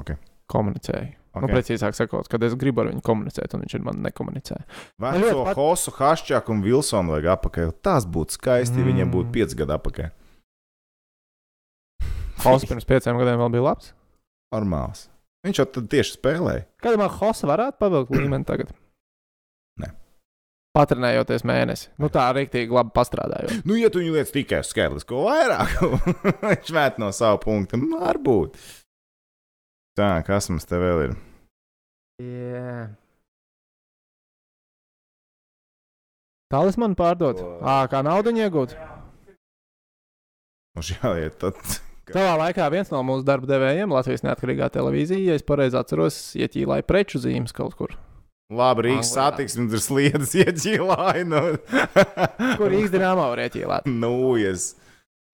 [0.00, 0.16] Ok.
[0.50, 1.08] komunicēju.
[1.10, 1.16] Okay.
[1.36, 1.54] Nu, Okay.
[1.54, 4.56] precīzāk sakot, kad es gribu ar viņu komunicēt, un viņš ar mani nekomunicē.
[4.98, 7.72] Veco ļoti pat- Hosu, Haščāku un Vilsonu vajag apakaļ.
[7.82, 9.14] Tas būtu skaisti, ja viņiem Mm.
[9.14, 10.10] būtu pieci gadi apakaļ.
[12.44, 13.92] Hosts pirms pieciem gadiem vēl bija labs.
[14.54, 15.06] Normāls.
[15.46, 16.64] Viņš jau tad tieši spēlēja.
[16.82, 18.72] Kad man Hosts varētu pavilkt līmeni tagad?
[20.70, 20.78] Nē.
[20.78, 21.88] Patrenējoties mēnesi.
[21.98, 23.64] Nu, tā rīktīgi labi pastrādājot.
[23.66, 25.72] Nu, ja tu viņu lietas tikai uz skaitlisko vairāk,
[26.44, 27.80] viņš met no sava punkta.
[27.80, 28.54] Varbūt.
[29.98, 31.16] Tā, kas mums te vēl ir?
[32.22, 32.92] Yeah.
[36.54, 37.42] Talismanu pārdot.
[37.42, 37.56] O.
[37.66, 38.76] Ā, kā naudu iegūt.
[40.78, 41.58] Mums jāiet tad.
[42.14, 46.86] Savā laikā viens no mūsu darba devējiem, Latvijas neatkarīgā televīzija, ja es pareizi atceros, ieķīlāja
[46.86, 47.98] preču zīmes kaut kur.
[48.50, 51.26] Labi, Rīgas satiksmes ir sliedas ieķīlāji.
[51.30, 51.42] Nu.
[52.58, 53.86] Kur īstenībā var ieķīlāt?
[53.86, 54.72] nu, es.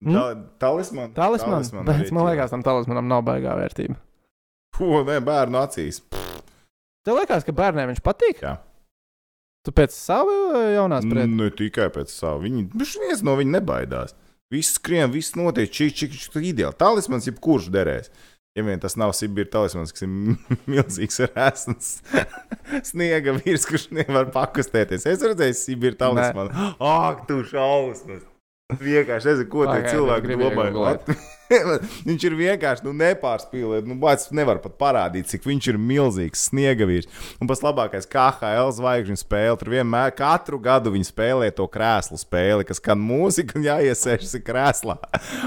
[0.05, 0.13] Mm?
[0.13, 0.25] Ta,
[0.67, 1.15] talisman.
[1.17, 1.71] Talismans.
[1.73, 3.97] Talisman Bet man liekas, tam talismanam nav baigā vērtība.
[4.77, 6.03] Ko, nē, bērnu acīs.
[7.07, 8.43] Tev liekas, ka bērniem viņš patīk?
[8.45, 8.59] Jā.
[9.65, 11.33] Tu pēc sava jaunā spriedzi.
[11.41, 12.43] Ne tikai pēc sava.
[12.45, 14.13] Viņi, viņš viens no viņa nebaidās.
[14.53, 16.77] Viss skrien, viss notiek, čik, čik, čik, ideāli.
[16.79, 18.13] Talismans, jebkurš derēs.
[18.57, 20.13] Ja vien tas nav Sibīra talismans, kas ir
[20.73, 21.91] milzīgs resns,
[22.91, 25.05] sniega vīrs, kurš nevar pakustēties.
[25.13, 26.55] Es redzēju, Sibīra talismanu.
[26.81, 28.25] Ak, tu šausmas!
[28.67, 30.65] Vienkārši nezinu, ko tie Pagaidi, cilvēki gribu domā.
[30.67, 31.11] iegooglēt.
[32.09, 33.87] viņš ir vienkārši nu, nepārspīlēt.
[33.87, 37.07] Nu, Bācis nevar pat parādīt, cik viņš ir milzīgs sniegavīrs.
[37.39, 39.55] Un pats labākais KHL zvaigžņu spēle.
[39.61, 44.99] Tur vienmēr katru gadu viņi spēlē to krēslu spēli, kas skan mūzika un jāiesēžas krēslā.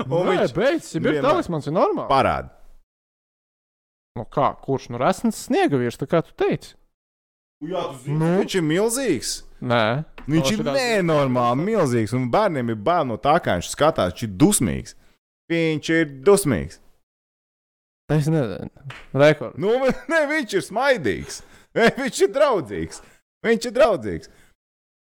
[0.06, 2.08] Un Nē, viņš beidz, ir talismans, ir normāli.
[2.08, 2.54] parāda.
[4.20, 6.76] Nu kā, kurš nu resns sniega vīrs, tā kā tu teici?
[7.64, 8.38] Jā, Nu?
[8.40, 9.32] Viņš ir milzīgs.
[9.60, 10.04] Nē.
[10.30, 12.14] Viņš To ir nenormāli milzīgs.
[12.16, 14.14] Un bērniem ir bail no tā, kā viņš skatās.
[14.14, 14.96] Viņš ir dusmīgs.
[15.52, 16.80] Viņš ir dusmīgs.
[18.10, 18.70] Es nezinu.
[19.14, 19.60] Rekords.
[19.62, 19.76] Nu,
[20.12, 21.42] ne, viņš ir smaidīgs.
[21.78, 23.04] Viņš ir draudzīgs.
[23.46, 24.32] Viņš ir draudzīgs.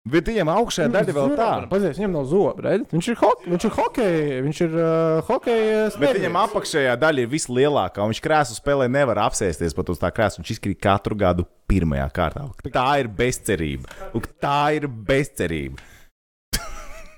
[0.10, 1.48] Bet viņam augšā daļa vēl tā.
[1.70, 2.88] Pazies, viņam nav zobu, redz?
[2.90, 5.84] Viņš ir, hok viņš ir hokeja, viņš ir uh, hokeja.
[6.02, 8.02] Bet viņam apakšējā daļa ir vislielākā.
[8.02, 10.42] un Viņš krēslu spēlē nevar apsēsties pat uz tā krēsla.
[10.42, 12.48] Viņš izkrīt katru gadu pirmajā kārtā.
[12.74, 13.94] Tā ir bezcerība.
[14.18, 15.78] Un Tā ir bezcerība.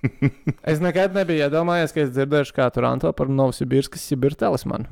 [0.67, 4.91] Es nekad nebiju iedomājies, ka es dzirdēšu, kā tur Anto par Novosibirskas Sibiru talismanu.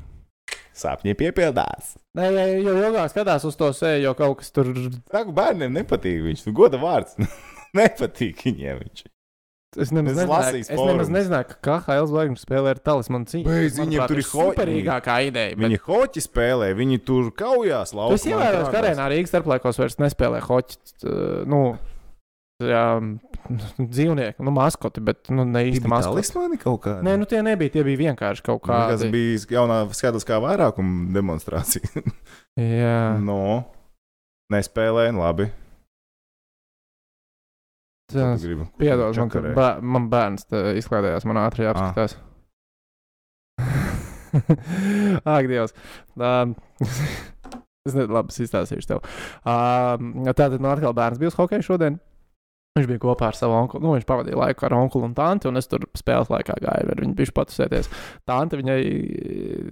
[0.72, 1.98] Sapņi piepildās.
[2.16, 4.72] Nē, ja jau ilgāk skatās uz to sēju, jo kaut kas tur.
[5.12, 6.46] Saku, bērniem nepatīk viņš.
[6.48, 7.20] Nu, Goda vārds.
[7.78, 9.04] nepatīk viņiem viņš.
[9.72, 13.46] Es nemaz, Es nezināju, es nemaz nezināju, ka KHL zvaigžņu spēlē ar talismanu cīņu.
[13.48, 15.56] Beidz, viņiem tur ir superīgākā ideja.
[15.56, 18.18] Viņi hoķi spēlē, viņi tur kaujās laukumā.
[18.20, 20.76] esi ievērojis, ka arēnā Rīgas starplaikos vairs nespēlē hoķi.
[21.08, 21.62] uh, Nu,
[22.60, 22.84] jā,
[23.96, 26.20] dzīvnieki, nu, maskoti, bet nu, ne īsti maskoti.
[26.20, 27.06] talismani kaut kādi.
[27.08, 29.08] Nē, nu tie nebija, tie bija vienkārši kaut Tas kādi.
[29.16, 32.04] bija jaunā skaitliskā vairākuma demonstrācija.
[32.60, 33.40] Jā, no.
[34.52, 35.48] Nespēlēja, nu labi.
[38.80, 40.48] Piedod, man, bā, man bērns
[40.82, 42.18] izklaidējās, man ātri jāapskatās.
[45.34, 45.74] Ak, Dievs.
[46.16, 46.54] Um,
[47.86, 49.02] es nezinu, labi, es izstāstīšu tev.
[49.44, 51.98] Um, tātad man atkal bērns bija uz hokeja šodien.
[52.72, 53.84] Viņš bija kopā ar savu onkuli.
[53.84, 57.02] Nu, viņš pavadīja laiku ar onkuli un tanti, un es tur spēles laikā gāju ar
[57.04, 57.16] viņu.
[57.18, 57.90] Viņš patusēties.
[58.28, 58.78] Tante viņai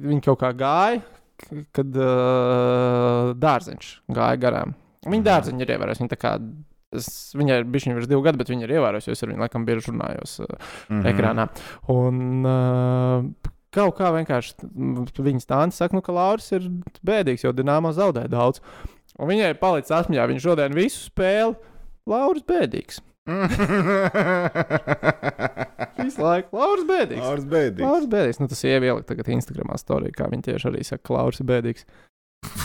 [0.04, 1.00] viņa kaut kā gāja,
[1.76, 4.76] kad uh, dārziņš gāja garām.
[5.08, 6.02] Viņa dārziņš ir ievērojis.
[6.02, 6.34] Viņa tā kā
[6.96, 7.06] Es,
[7.38, 9.62] viņai ir bijis virs divu gadu, bet viņa ir ievērojusi, jo es ar viņu laikam
[9.68, 10.48] bieži runājos uh,
[10.90, 11.04] Mhm.
[11.12, 11.44] ekrānā.
[11.92, 12.16] Un
[12.50, 13.28] uh,
[13.70, 16.66] kaut kā vienkārši m, viņas tāns saka, nu, ka Lauris ir
[17.06, 18.58] bēdīgs, jo Dienāmo zaudē daudz.
[19.20, 21.54] Un viņai palicis atmiņā, viņš šodien visu spēli.
[22.10, 22.98] Lauris bēdīgs.
[26.00, 27.22] Visu laiku Lauris bēdīgs.
[27.22, 27.84] Lauris bēdīgs.
[27.86, 28.40] Lauris bēdīgs.
[28.42, 31.84] Nu, tas ielikt tagad Instagramā storijā, kā viņi tieši arī saka, ka Lauris ir bēdīgs.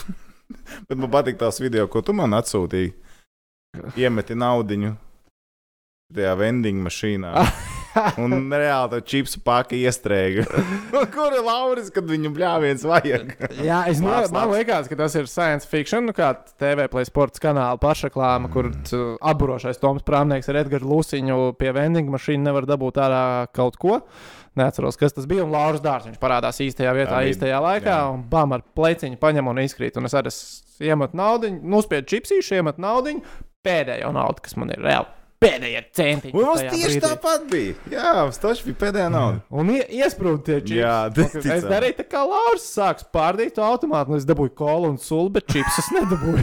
[0.88, 2.94] Bet man patīk tās video, ko tu man atsūtīji.
[3.96, 4.94] Iemeti naudiņu
[6.14, 7.32] tajā vending mašīnā.
[8.20, 10.44] Un reāli tā čipsu paka iestrēga.
[11.14, 13.32] Kur ir Lauris, kad viņu bļāviens vajag?
[13.64, 17.40] Jā, es Labs, man liekas, ka tas ir science fiction, nu, kā TV play sports
[17.42, 19.16] kanāla pašreklāma, kur mm.
[19.32, 23.24] apburošais Toms Prāmnieks ar Edgars Lusiņu pie vending mašīnas nevar dabūt ārā
[23.56, 24.02] kaut ko.
[24.56, 25.44] Neatceros, kas tas bija.
[25.44, 28.12] Un Lauris Dārs viņš parādās īstajā vietā, Tā bija- īstajā laikā, jā.
[28.12, 29.96] un bam ar pleciņu paņem un izkrīt.
[30.00, 30.32] Un es arī
[30.84, 33.18] iemetu naudu, nospiedu čipsīšu, iemetu naudu,
[33.66, 35.12] pēdējo naudu, kas man ir reāli.
[35.36, 36.32] Pēdējie centiņi.
[36.32, 37.00] Un mums tieši brīdī.
[37.02, 37.72] tāpat bija.
[37.92, 39.42] Jā, tas bija pēdējā nauda.
[39.60, 40.78] Un ie- iesprūda tie čips.
[40.78, 41.50] Jā, Un, ticam.
[41.52, 45.28] Es darīju tā kā Lauris sāks pārdīt to automātu, un es dabūju kolu un sulu,
[45.36, 46.40] bet čips es nedabūju.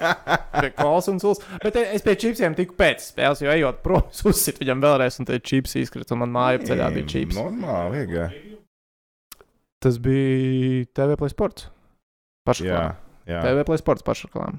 [0.62, 1.44] Pie kolas un sulas.
[1.60, 5.28] Bet es pie čipsiem tiku pēc spēles, jo ejot prom, es uzsitu viņam vēlreiz, un
[5.28, 7.36] tie čips izkrita, un man māja ceļā bija čips.
[7.36, 8.34] Normāli, vienkār.
[9.82, 11.68] Tas bija TV Play Sports.
[12.64, 12.84] Jā.
[13.28, 14.56] TV Play Sports pašreklāma.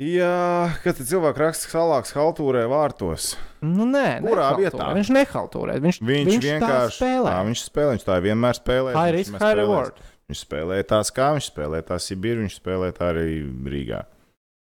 [0.00, 3.34] Jā, kad cilvēks raksta salāks haltūrē vārtos.
[3.60, 4.62] Nu, nē, Kurā nehaltūrē.
[4.62, 4.86] vietā?
[4.96, 5.74] Viņš nehaltūrē.
[5.84, 7.34] Viņš, Viņš, viņš vienkārši spēlē.
[7.34, 8.94] Tā, viņš spēlē, viņš tā vienmēr spēlē.
[8.96, 10.00] High risk, high reward.
[10.30, 13.26] Viņš spēlē tās, kā viņš spēlē tās Sibīri, viņš spēlē tā arī
[13.74, 14.00] Rīgā.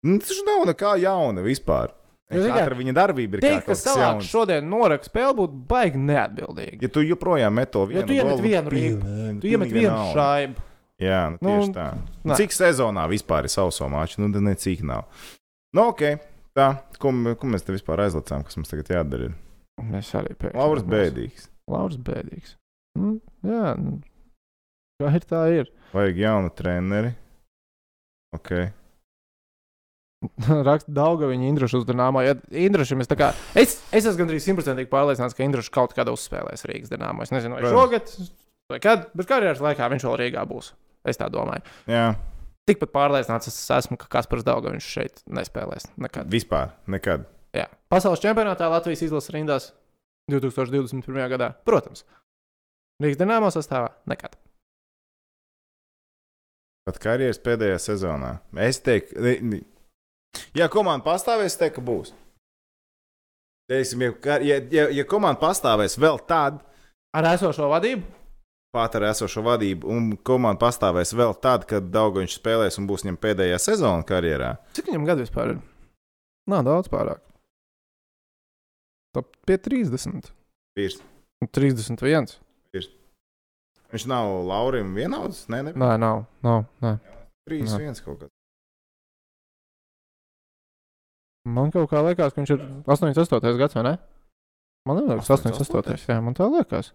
[0.03, 1.95] Nu, tas nav nekā jauna vispār.
[2.33, 4.27] Katra viņa darbība ir kas savāk jauns.
[4.33, 6.79] šodien norak spēli, būtu baigi neatbildīgi.
[6.83, 10.65] Ja tu joprojām met to vienu, tu iemet vienu ripu, Tu iemet vienu šaibu.
[11.03, 11.87] Jā, nu, Nu, tieši tā.
[12.29, 12.37] nē.
[12.39, 14.21] Cik sezonā vispār ir sauso maču?
[14.23, 15.09] Nu, tad necik nav.
[15.75, 16.03] Nu, ok.
[16.55, 16.67] Tā,
[17.01, 19.31] ko, ko mēs te vispār aizlicām, kas mums tagad jādara?
[19.83, 20.59] Mēs arī pēkšņi.
[20.61, 21.47] Lauris Bēdīgs.
[21.73, 22.55] Lauris Bēdīgs.
[23.01, 23.15] Nu,
[23.49, 23.95] jā, nu,
[25.01, 25.71] kā ir tā ir.
[25.97, 27.15] Vajag jaunu treneri.
[28.37, 28.53] Ok.
[30.69, 32.23] Raksta Dauga viņa Indraša uzdevumā.
[32.29, 33.33] Ja Indrašam es tā kā.
[33.59, 37.25] Es, es esmu gandrīz simtprocentīgi pārliecināts, ka Indraša kaut kad uzspēlēs Rīgas dīnāmo.
[37.27, 38.13] Es nezinu, vai šogad
[38.71, 40.71] vai kad, bet karjeras laikā viņš vēl Rīgā būs.
[41.09, 41.65] Es tā domāju.
[41.91, 42.13] Jā,
[42.63, 46.29] Tikpat pārliecināts es esmu, ka Kaspars Dauga viņš šeit nespēlēs nekad.
[46.31, 47.25] vispār nekad.
[47.57, 47.67] Jā.
[47.91, 49.73] Pasaules čempionātā Latvijas izlases rindās
[50.31, 51.03] 2021.
[51.35, 51.51] gadā.
[51.67, 52.05] Protams.
[53.03, 54.39] Rīgas dīnāmo sastāvā nekad.
[56.87, 58.37] Pat karjeras pēdējā sezonā.
[58.63, 59.19] Es teiktu,
[60.55, 62.15] ja komanda pastāvēs, teiktu, ka būs.
[63.71, 66.63] Teiksim, ja, ja, ja, ja komanda pastāvēs vēl tad,
[67.13, 68.22] Ar esošo vadību?
[68.73, 73.19] Pat ar esošo vadību, un komanda pastāvēs vēl tad, kad Daugaņš spēlēs un būs viņam
[73.21, 75.61] pēdējā sezona karjerā, Cik viņam gadu vispār ir?
[76.51, 77.21] Nav daudz pārāk.
[79.13, 80.31] Top pie 30.
[80.79, 80.99] virs.
[81.45, 82.33] Un 31.
[83.93, 86.23] Viņš nav Laurim vienauds, ne, ne, Nē, nav.
[86.41, 86.95] nav nē.
[87.45, 87.81] 3, Nē.
[87.93, 88.31] 1 kaut kas.
[91.45, 93.59] Man kaut kā liekas, ka viņš ir 88.
[93.61, 93.93] gads, vai ne?
[94.89, 95.93] Man liekas, 88.
[95.93, 96.09] 88..
[96.09, 96.93] Jā, man tā liekas.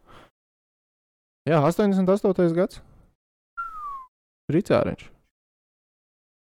[1.47, 2.51] Jā, 88.
[2.55, 2.81] gads.
[4.51, 5.05] Rīcāriņš.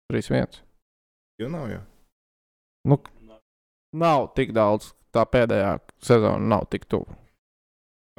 [0.09, 0.59] 3-1.
[1.41, 1.81] Jo nav jau.
[2.89, 2.97] Nu,
[3.93, 4.93] nav tik daudz.
[5.13, 7.09] Tā pēdējā sezona nav tik tuvu.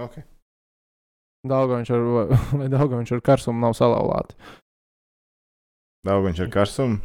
[0.01, 0.25] Okay.
[1.47, 2.07] Daudzpusīgais ar,
[2.59, 4.35] vai Daudzpusīgais ar karsumu nav salauzti.
[6.07, 6.99] Daugaņš ar karsumu.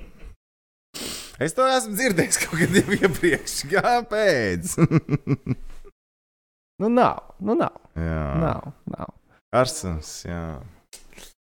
[1.41, 3.59] Es to esmu dzirdējis kaut kad iepriekš.
[3.73, 4.75] Kāpēc?
[6.75, 7.21] Nu, nav.
[7.39, 7.71] Nu, nav.
[7.95, 9.13] jā, nav, nav.
[9.55, 10.41] Karsums, jā.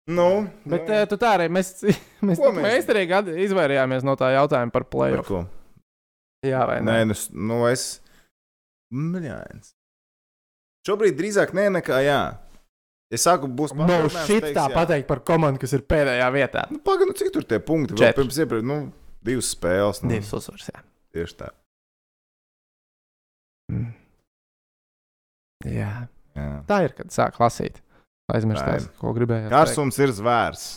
[0.09, 3.03] Nu, Bet nu, nu, tu tā arī mēs, mēs, mēs, mēs- mēs arī
[3.45, 4.85] izvairījāmies no tā jautājuma par
[5.27, 5.43] ko?
[6.47, 7.09] Jā, vai Nē, ne?
[7.11, 7.83] nu, s- nu es.
[8.95, 9.73] Mļāns.
[10.87, 12.21] Šobrīd drīzāk nē, nekā jā.
[13.13, 14.73] Es saku, būs No papildinājums, šit teiks tā jā.
[14.77, 16.63] pateikt par komandu, kas ir pēdējā vietā.
[16.73, 17.93] Nu, Pagaidām, cik tur tie punkti?
[17.97, 18.21] Vēl Četri.
[18.23, 18.77] pirms iepriekš, nu,
[19.25, 20.01] divas spēles.
[20.05, 20.69] Nu, Divas uzvaras.
[20.71, 20.83] Jā.
[21.17, 21.49] Tieši tā.
[23.73, 23.91] Mm.
[25.69, 25.91] jā.
[26.37, 26.47] Jā.
[26.69, 27.81] Tā ir, kad sāk lasīt.
[28.33, 29.49] Aizmirst, Tā tās, ko gribēju.
[29.53, 30.67] Karsums ir zvērs.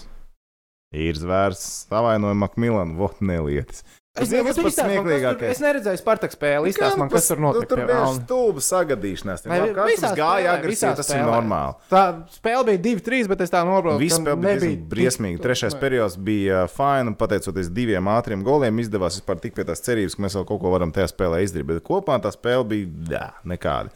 [0.93, 1.61] Ir zvērs.
[1.89, 3.83] Savainoja Makmilanu, vot nelietis.
[4.13, 5.53] Es, Zini, es, kas pats smieklīgākais?
[5.55, 6.69] es neredzēju Spartak spēli.
[6.69, 7.65] Izstāst man, kas tur notika.
[7.71, 9.47] Tur bija stulba sagadīšanās.
[9.49, 11.31] Visā Karsums gāja agresīvi, tas ir spēlē?
[11.31, 11.79] normāli.
[11.89, 12.03] Tā
[12.35, 13.97] spēle bija 2-3, bet es tā noprotu.
[14.03, 15.39] Viss spēle bija nebija diezgan briesmīgi.
[15.41, 19.81] tik- Trešais periods bija fine, un pateicoties diviem ātriem goliem, izdevās vispār tik pie tās
[19.81, 21.71] cerības, ka mēs vēl kaut ko varam tajā spēlē izdarīt.
[21.73, 23.89] Bet kopumā tā spēle bija dā, nekāda.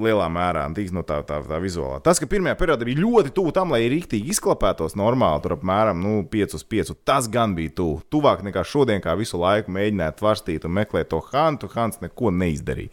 [0.00, 2.00] Lielā mērā tīk no tā, tā, tā vizuālā.
[2.04, 6.20] Tas, ka pirmajā periodā bija ļoti tuvu tam, lai rīktīgi izklapētos normāli, tur apmēram nu,
[6.30, 8.00] 5 uz 5, tas gan bija tuvu.
[8.12, 11.70] Tuvāk nekā šodien, kā visu laiku mēģināt varstīt un meklēt to Hantu.
[11.74, 12.92] Hans neko neizdarīja.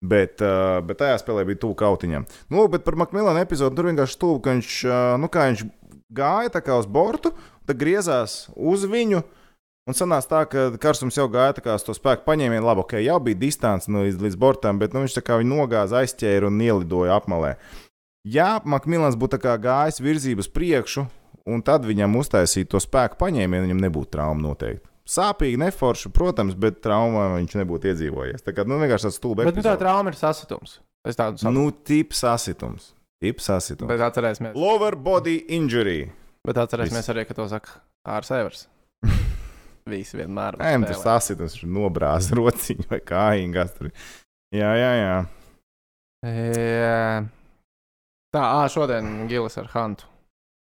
[0.00, 2.24] Bet, bet tajā spēlē bija tuvu kautiņam.
[2.48, 4.76] Nu, bet par Makmilānu epizodu tur vienkārši tuvu, ka viņš,
[5.20, 5.64] nu, viņš
[6.16, 7.34] gāja tā kā uz bortu,
[7.68, 9.20] tad griezās uz viņu.
[9.88, 12.66] Un sanāca tā, ka karsums jau gāja tā kā uz to spēku paņēmienu.
[12.66, 15.56] Labi, ok, jau bija distance nu, līdz, līdz bortam, bet nu, viņš tā kā viņu
[15.56, 17.54] nogāza, aizķēra un ielidoja apmalē.
[18.28, 21.06] Ja Makmilāns būtu gājis virzību uz priekšu,
[21.48, 24.84] un tad viņam uztaisītu to spēku paņēmienu, viņam nebūtu trauma noteikti.
[25.10, 28.44] Sāpīgi, neforši, protams, bet traumā viņš nebūtu iedzīvojies.
[28.46, 29.42] Tā kā nu, vienkārši tāds stulbs.
[29.48, 30.76] Bet nu, tā trauma ir sasitums.
[31.02, 31.56] Es tādu saprotu.
[31.56, 32.92] Nu, tips sasitums.
[33.24, 33.90] Tips sasitums.
[33.90, 36.12] Bet atcerēsimies, Lower body injury.
[36.46, 38.68] bet atcerēsimies arī, ka to saka Ārs Evers.
[39.90, 40.56] Visi vienmēr.
[40.60, 43.52] Nē, nu, tas sasitums ir nobrāzts rociņš vai kājiņš.
[43.58, 44.08] kas tur ir.
[44.56, 45.18] Jā, jā, jā.
[46.26, 47.26] Jā.
[48.30, 50.06] Tā, ā, šodien Gilis ar Hantu.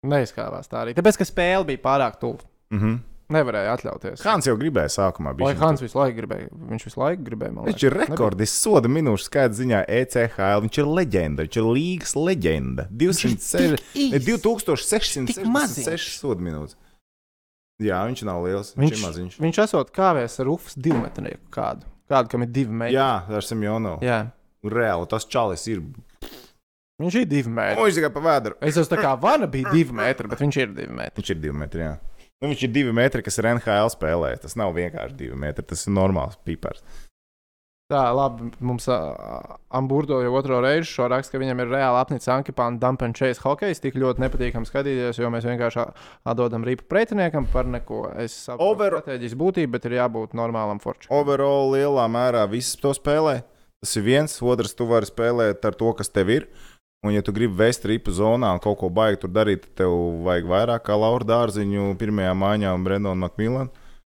[0.06, 0.94] Neizkāpās tā arī.
[0.94, 2.42] Tāpēc, ka spēle bija pārāk tuvu.
[2.74, 2.98] Mhm.
[3.32, 4.22] nevarēja atļauties.
[4.24, 5.34] Hans jau gribēja sākumā.
[5.42, 7.52] Lai Hans visu laiku gribēja, viņš visu laiku gribēja.
[7.52, 10.62] man Viņš ir rekordists soda minūšu skaita ziņā E ECHL.
[10.64, 12.86] Viņš ir leģenda, viņš ir līgas leģenda.
[13.02, 13.76] 206
[14.14, 16.78] ne, 2666 soda minūtes.
[17.78, 18.72] Jā, viņš nav liels.
[18.74, 19.38] Viņš, Viņš, ir maziņš.
[19.44, 21.86] viņš esot kāvēs ar ufas divu metrnieku kādu.
[22.10, 22.96] Kādu, kam ir divi metri.
[22.96, 24.02] Jā, ar Simjonovu.
[24.02, 24.18] Jā.
[24.66, 25.84] Reāli tas čalis ir.
[26.98, 27.78] Viņš ir divi metri.
[27.84, 28.56] Viņš tikai pa vēdru.
[28.66, 31.14] Es esmu tā kā vana bija divi metri, bet viņš ir divi metri.
[31.20, 31.84] Viņš ir divi metri.
[31.86, 31.92] Jā.
[32.42, 34.32] Nu, viņš ir divi metri, kas ir NHL spēlē.
[34.42, 35.62] Tas nav vienkārši divi metri.
[35.70, 36.82] Tas ir normāls pipars.
[37.88, 42.28] Tā, labi, mums uh, Amburdo jau otro reizi šo rakstu, ka viņam ir reāli apnicis
[42.28, 43.78] Ankipāna Dumpenčēs hokejs.
[43.80, 45.86] Tik ļoti nepatīkami skatīties, jo mēs vienkārši
[46.28, 48.02] atdodam rīpu pretiniekam par neko.
[48.20, 51.14] Es saprotu Over- strateģijas būtību, bet ir jābūt normālam forčam.
[51.16, 53.38] Overall lielā mērā viss to spēlē.
[53.80, 56.44] Tas ir viens, otrs, tu vari spēlēt ar to, kas tev ir.
[57.06, 59.96] Un, ja tu gribi vest ripu zonā un kaut ko baigi tur darīt, tad tev
[60.26, 63.72] vajag vairāk kā Laura Dārziņu pirmajā maiņā un Brendonu Makmīlanu,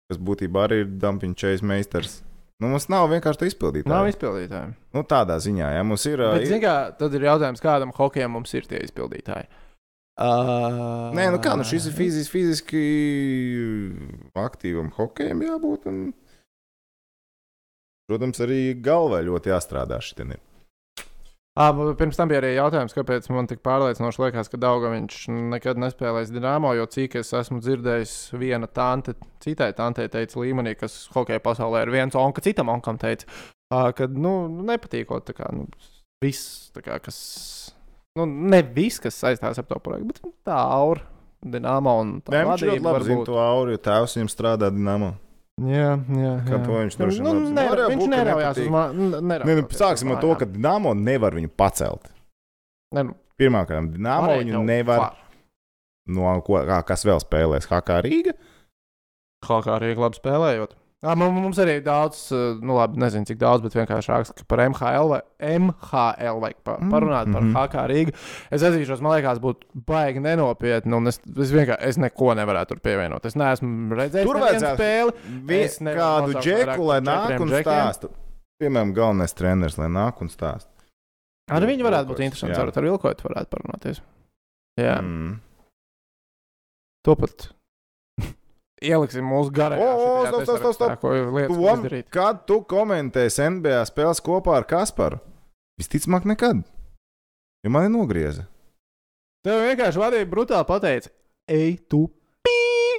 [0.08, 2.22] kas būtībā arī ir Dumpinčēs meistars.
[2.58, 3.86] Nu, mums nav vienkārši tā izpildīt.
[3.86, 4.72] Nav izpildītāji.
[4.96, 6.18] Nu, tādā ziņā, ja mums ir.
[6.24, 9.46] Bet, ir- zin kā, tad ir jautājums, kādam hokejam mums ir tie izpildītāji.
[10.18, 12.80] Uh, Nē, nu kā, nu šis ir fiziski, fiziski
[14.34, 15.86] aktīvam hokejam jābūt.
[15.86, 16.00] Un,
[18.10, 20.34] protams, arī galvā ļoti jāstrādā šitien.
[21.58, 25.80] À, pirms tam bija arī jautājums, kāpēc man tik pārliecinoši liekas, ka Dauga viņš nekad
[25.82, 31.42] nespēlēs Dienāmo, jo cik es esmu dzirdējis, viena tante, citai tantei teica līmenī, kas hokeja
[31.42, 33.26] pasaulē ir viens onka, citam onkam teica,
[33.74, 34.36] ka, nu,
[34.70, 35.66] nepatīkot, tā kā, nu,
[36.22, 37.18] viss, tā kā, kas,
[38.14, 41.02] nu, ne viss, kas saistās ar to projektu, bet tā aura,
[41.38, 45.12] Dienāmo un tā Nē, viņš ļoti labi zina to auru, jo tēvs viņam strādā Dienāmo.
[45.58, 46.58] Jā, jā, jā.
[46.62, 49.16] to viņš vien nu, Varēja viņš neraujās uz mājām.
[49.26, 52.12] Nē, nu, sāksim ar to, ka Dienāmo nevar viņu pacelt.
[52.94, 55.02] Ne, nu, Pirmkārt, varēja viņu jau nevar.
[55.02, 55.24] var.
[56.08, 57.68] No ko, kā, kas vēl spēlēs?
[57.68, 58.34] HK Rīga?
[59.44, 60.74] Kā arī labi spēlējot.
[60.98, 62.24] Jā, mums, arī ir daudz,
[62.58, 65.20] nu, labi, nezinu, cik daudz, bet vienkārši raksta, ka par MHL vai
[65.60, 67.52] MHL vajag pa, Mm, parunāt par mhm.
[67.54, 68.14] HK Rīgu.
[68.50, 72.80] Es atzīšos, man liekas, būtu baigi nenopietni, un es, es vienkārši es neko nevarētu tur
[72.82, 73.28] pievienot.
[73.30, 75.14] Es neesmu redzējis Tur vajadzētu spēli.
[75.46, 78.10] Vi, Es nevaru kādu džeku, lai par nāk un stāsta.
[78.58, 80.70] Piemēram, galvenais treneris, lai nāk un stāsta.
[81.54, 82.58] Ar viņu varētu būt interesanti.
[82.58, 84.02] Varbūt ar Vilkotu varētu parunāties.
[84.78, 85.14] Jā, mm.
[85.28, 85.38] Mm.
[87.06, 87.48] to pat.
[88.84, 89.50] Ieliksim mūsu
[91.58, 92.10] var izdarīt?
[92.14, 95.18] kad tu komentēsi NBA spēles kopā ar Kasparu?
[95.78, 96.62] Visticamāk, nekad.
[97.66, 98.46] Jo man ir nogrieza.
[99.46, 101.10] Tev vienkārši vadīja brutāli pateica,
[101.50, 102.06] ej, tu.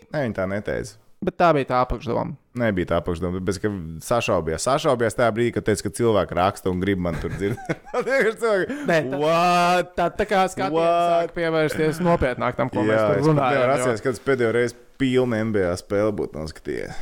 [0.10, 0.98] Nē, viņa tā neteica.
[1.20, 2.32] Bet tā bija tā apakšdoma.
[2.60, 3.70] Nebija tā apakšdoma, bet ka
[4.04, 4.64] sašaubījās.
[4.68, 7.82] Sašaubījās tajā brīdī, kad teica, ka cilvēki raksta un grib man tur dzirdēt.
[8.88, 9.92] Nē, tā, What?
[10.00, 10.54] tā, tā kā What?
[10.56, 13.60] skatījums sāk pievērsties nopietnāk tam, ko Jā, mēs es tur pat nevaru runājam.
[13.60, 17.02] jo atcerēties, kad es pēdējo reizi pilnu NBA spēli būtu noskatījies.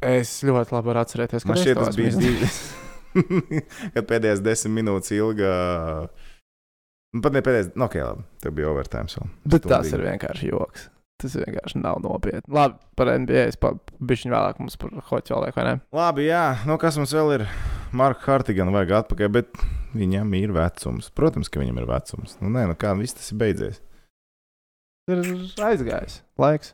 [0.00, 2.48] Es ļoti labi varu atcerēties, ka šķiet, tas bija divi.
[3.96, 5.50] kad pēdējās desmit minūtes ilga.
[7.10, 8.24] Nu, pat ne pēdējais, nu, ok, labi.
[8.40, 9.10] Tev bija overtime.
[9.12, 9.28] vēl.
[9.44, 9.98] Bet tas Stundīgi.
[9.98, 10.86] ir vienkārši joks.
[11.20, 12.46] Tas vienkārši nav nopietni.
[12.54, 13.42] Labi, par NBA.
[13.50, 15.74] Es bišķiņu vēlāk mums par hoķu vēl vai ne?
[15.92, 17.46] Labi, jā, nu kas mums vēl ir?
[17.92, 19.62] Marka Hartigana vajag atpakaļ, bet
[19.98, 21.10] viņam ir vecums.
[21.12, 22.36] Protams, ka viņam ir vecums.
[22.40, 23.82] Nu, nē, nu kā viss tas ir beidzies.
[25.10, 25.24] Ir
[25.66, 26.20] aizgājis.
[26.40, 26.72] Laiks.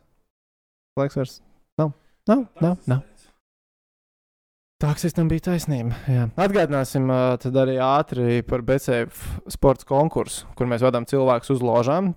[0.96, 1.40] Laiks vairs
[1.76, 1.92] nav.
[2.26, 3.04] Nav, nav, nav.
[4.80, 5.96] Taksistam bija taisnība.
[6.04, 6.26] Jā.
[6.36, 9.22] Atgādināsim uh, arī ātri par BCF
[9.52, 12.10] sporta konkursu, kur mēs vadām cilvēkus uz ložām.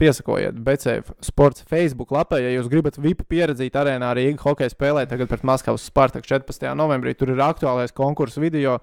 [0.00, 5.28] Piesakojiet BCF sports Facebook lapā, ja jūs gribat VIP pieredzīt arēnā Rīgā hokeja spēlē, tagad
[5.28, 6.64] pret Maskavas Spartak 14.
[6.80, 7.12] novembrī.
[7.16, 8.78] Tur ir aktuālais konkursu video,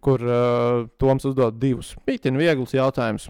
[0.00, 3.28] kur uh, Toms uzdod divus pīķiņu vieglus jautājumus.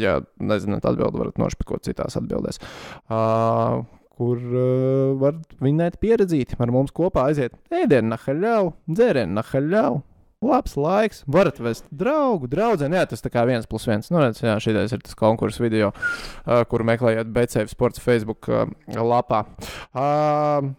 [0.00, 2.60] Ja nezināt atbildi, varat nošpikot citās atbildēs.
[3.08, 3.84] Uh,
[4.18, 9.98] kur uh, var vinēt pieredzīti ar mums kopā aiziet ēdienu nahaļau, dzērienu nahaļau.
[10.38, 12.86] Labs laiks, varat vest draugu, draugu.
[12.86, 14.06] Jā, tas tā kā viens plus viens.
[14.14, 18.68] Nu, redz, jā, šitais ir tas konkursu video, uh, kuru meklējat BCF Sports Facebook uh,
[19.02, 19.46] lapā.
[19.90, 20.70] Uh,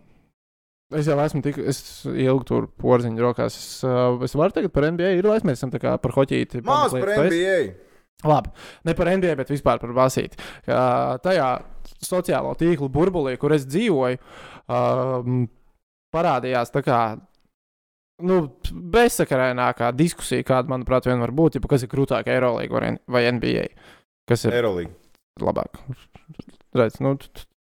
[0.89, 1.79] Es jau esmu tik es
[2.09, 3.53] ilgi tur porziņu rokās.
[3.53, 3.83] Es,
[4.25, 6.63] es varu tagad par NBA ir, lai mēs esam tā kā par hoķīti.
[6.65, 7.03] Pamatlietas.
[7.05, 7.88] par NBA.
[8.27, 8.51] Labi,
[8.83, 10.39] ne par NBA, bet vispār par basīti.
[10.65, 10.79] Ka
[11.23, 11.49] Tajā
[12.03, 14.19] sociālo tīklu burbulī, kur es dzīvoju,
[14.67, 15.45] um,
[16.15, 17.01] parādījās tā kā.
[18.19, 18.41] Nu,
[18.91, 23.69] bezsakarainākā diskusija, kāda, manuprāt, vien var būt, ja kas ir grūtāk, Eirolandā vai, vai NBA.
[24.27, 24.91] Kas ir Eirolandā.
[25.39, 25.79] labāk?
[26.75, 27.13] Redz, nu,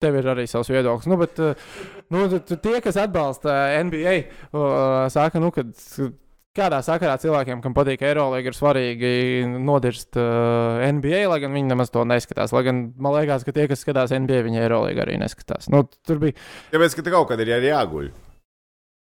[0.01, 1.05] tev ir arī savs viedoklis.
[1.11, 1.69] Nu, bet, uh,
[2.09, 4.15] nu, tie, kas atbalsta NBA,
[4.49, 5.67] uh, saka, nu, ka
[6.57, 9.11] kādā sakarā cilvēkiem, kam patīk Eirolandā, ir svarīgi
[9.63, 12.53] nodirst uh, NBA, lai gan viņi nemaz to neskatās.
[12.55, 15.69] Lai gan man liekas, ka tie, kas skatās NBA, viņi Eirolandā arī neskatās.
[15.71, 16.35] Nu, tur bija.
[16.73, 18.09] Tāpēc, ka te kaut kad ir jā- jāguļ.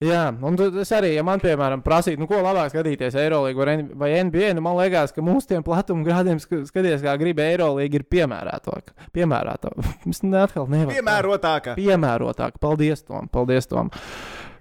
[0.05, 4.11] Jā, un tad es arī, ja man, piemēram, prasītu, nu, ko labāk skatīties Eirolandā vai,
[4.27, 8.05] NBA, nu, man liekas, ka mūsu tiem platuma grādiem sk- skaties, kā grib Eirolandā, ir
[8.11, 8.91] piemērātāk.
[9.15, 9.79] Piemērātāk.
[10.11, 10.97] Es atkal nevaru.
[10.99, 11.77] Piemērotākā.
[11.79, 12.59] piemērotāk.
[12.61, 13.31] Paldies, Tom.
[13.33, 13.89] Paldies, Tom.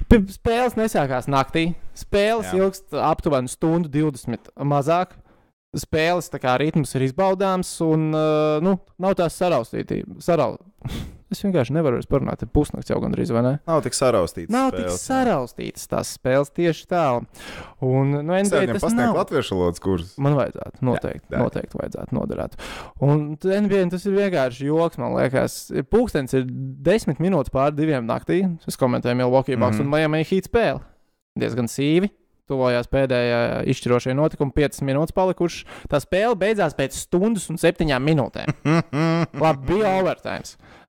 [0.10, 1.74] P spēles nesākās naktī.
[1.98, 2.60] Spēles Jā.
[2.62, 5.18] ilgst aptuveni stundu 20 mazāk.
[5.74, 6.30] Spēles
[6.62, 10.22] ritms ir izbaudāms, un uh, nu, nav tās saraustītības.
[10.26, 10.60] Sarau...
[11.34, 13.54] Es vienkārši nevaru vairs parunāt, ir pusnakts jau gandrīz, vai ne?
[13.68, 14.52] Nav tik saraustīts.
[14.54, 17.04] Nav tik saraustītas tās spēles tieši tā.
[17.84, 19.16] Un no NBA tas nav.
[19.18, 20.14] latviešu valodas kursus.
[20.22, 21.44] Man vajadzētu, noteikti, Jā, jā.
[21.44, 22.58] noteikti vajadzētu noderēt.
[23.04, 25.58] Un NBA tas ir vienkārši joks, man liekas.
[25.92, 26.46] Pūkstens ir
[26.86, 28.44] desmit minūtes pār diviem naktī.
[28.70, 29.88] Es komentēju Milwaukee Bucks Mhm.
[29.88, 30.08] mm -hmm.
[30.08, 30.80] un Miami Heat spēli.
[31.40, 32.10] Diezgan sīvi.
[32.50, 35.64] Tuvojās pēdējā izšķirošie notikumi, 5 minūtes palikušas.
[35.88, 38.52] Tā spēle beidzās pēc stundas un 7 minūtēm.
[39.44, 40.44] Labi, bija overtime.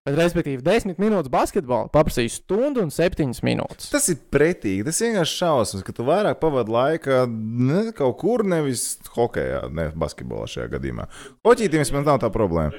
[0.05, 3.87] Bet, respektīvi, 10 minūtes basketbolā paprasīja stundu un 7 minūtes.
[3.89, 4.83] Tas ir pretīgi.
[4.85, 10.45] Tas vienkārši šausmas, ka tu vairāk pavadi laika ne, kaut kur, nevis hokeja, ne basketbolā
[10.53, 11.09] šajā gadījumā.
[11.49, 12.77] Hoķītiem vismaz nav tā problēma.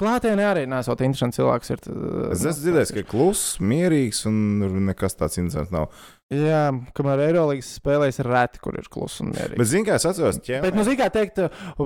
[0.00, 1.74] Klātienē arī nesot interesants cilvēks.
[1.74, 1.84] Ir,
[2.32, 4.40] Es esmu dzirdējis, ka kluss, mierīgs un
[4.88, 5.92] nekas tāds interesants nav.
[6.32, 6.60] Jā,
[6.96, 9.58] kamēr Eirolandes spēlēs reti, kur ir kluss un mierīgi.
[9.60, 10.62] Bet, zini, kā es atceros, ķēmē.
[10.64, 11.40] Bet, nu, zini, kā teikt,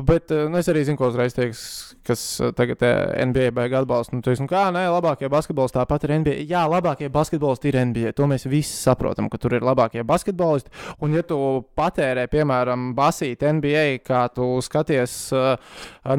[0.06, 1.62] bet uh, nu, es arī zinu, ko uzreiz teiks,
[2.06, 4.14] kas uh, tagad uh, NBA beigas atbalsta.
[4.14, 6.36] Nu, teiks, nu, kā, nē, labākie basketbolisti tāpat ir NBA.
[6.52, 8.12] Jā, labākie basketbolisti ir NBA.
[8.20, 10.70] To mēs visi saprotam, ka tur ir labākie basketbolisti.
[11.02, 11.40] Un, ja tu
[11.78, 15.16] patērē, piemēram, basīt NBA, kā tu skaties,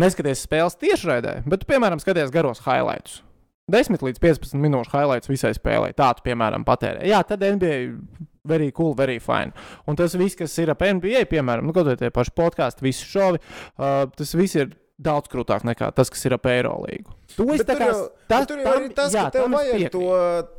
[0.04, 3.22] neskaties spēles tiešraidē, bet tu, piemēram, skaties garos highlights.
[3.68, 5.92] 10 līdz 15 minūšu highlights visai spēlē.
[5.98, 7.02] Tā tu, piemēram, patērē.
[7.10, 7.74] Jā, tad NBA
[8.48, 9.52] very cool, very fine.
[9.88, 13.08] Un tas viss, kas ir ap NBA, piemēram, nu, kaut vai tie paši podkāsti, visi
[13.10, 17.14] šovi, uh, tas viss ir daudz krūtāk nekā tas, kas ir ap Eirolīgu.
[17.38, 17.98] To es Bet tā tur kā jau,
[18.32, 20.06] tas, tur jau ir tas, ka tev vajag to,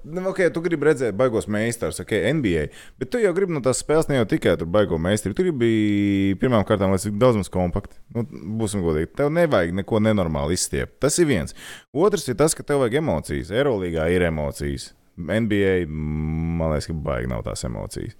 [0.06, 2.68] nu, ok, tu gribi redzēt baigos meistars, ok, NBA,
[3.00, 6.36] bet tu jau gribi no tās spēles ne jau tikai tur baigo meistaru, tu gribi
[6.38, 7.98] pirmām kārtām, lai ir daudz maz kompakti.
[8.14, 8.22] Nu,
[8.60, 11.00] būsim godīgi, tev nevajag neko nenormāli izstiept.
[11.02, 11.56] Tas ir viens.
[11.90, 13.50] Otrs ir tas, ka tev vajag emocijas.
[13.54, 14.92] Eirolīgā ir emocijas.
[15.18, 18.14] NBA, man liekas, ka baigi nav tās emocijas.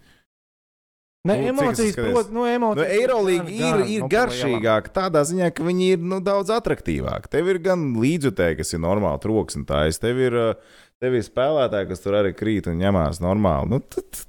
[1.29, 2.93] Ne, Nu, emocijas, protams, no Nu, emocijas.
[2.97, 7.31] Eirolīga gan- ir, gan, ir nu, garšīgāka tādā ziņā, ka viņi ir nu, daudz attraktīvāki.
[7.37, 10.01] Tev ir gan līdzjutēji, kas ir normāli troks un tājas.
[10.03, 10.55] Tev ir, uh,
[11.03, 13.69] tev ir spēlētāji, kas tur arī krīt un ņemās normāli.
[13.77, 14.25] Nu, t- t-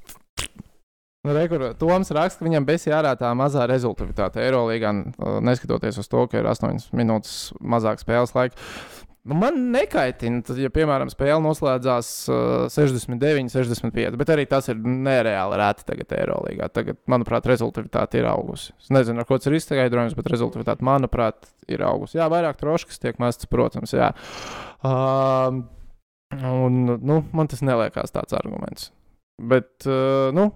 [1.28, 4.94] Nu, re, kur Toms raksta, ka viņam besija ārā tā mazā rezultātāte Eirolandā,
[5.44, 8.56] neskatoties uz to, ka ir 8 minūtes mazāk spēles laika.
[9.30, 14.80] Nu, man nekaitina, tad, ja, piemēram, spēle noslēdzās uh, 69, 65, bet arī tas ir
[14.82, 16.70] nereāli rēti tagad Eirolandā.
[16.74, 18.74] Tagad, manuprāt, rezultātāte ir augusi.
[18.82, 22.18] Es nezinu, ar ko tas ir izskaidrojums, bet rezultātāte, manuprāt, ir augusi.
[22.18, 24.10] Jā, vairāk troškas tiek mests, protams, jā.
[24.82, 25.62] Um,
[26.40, 28.90] un, nu, man tas neliekās tāds arguments.
[29.38, 30.50] Bet, uh, nu,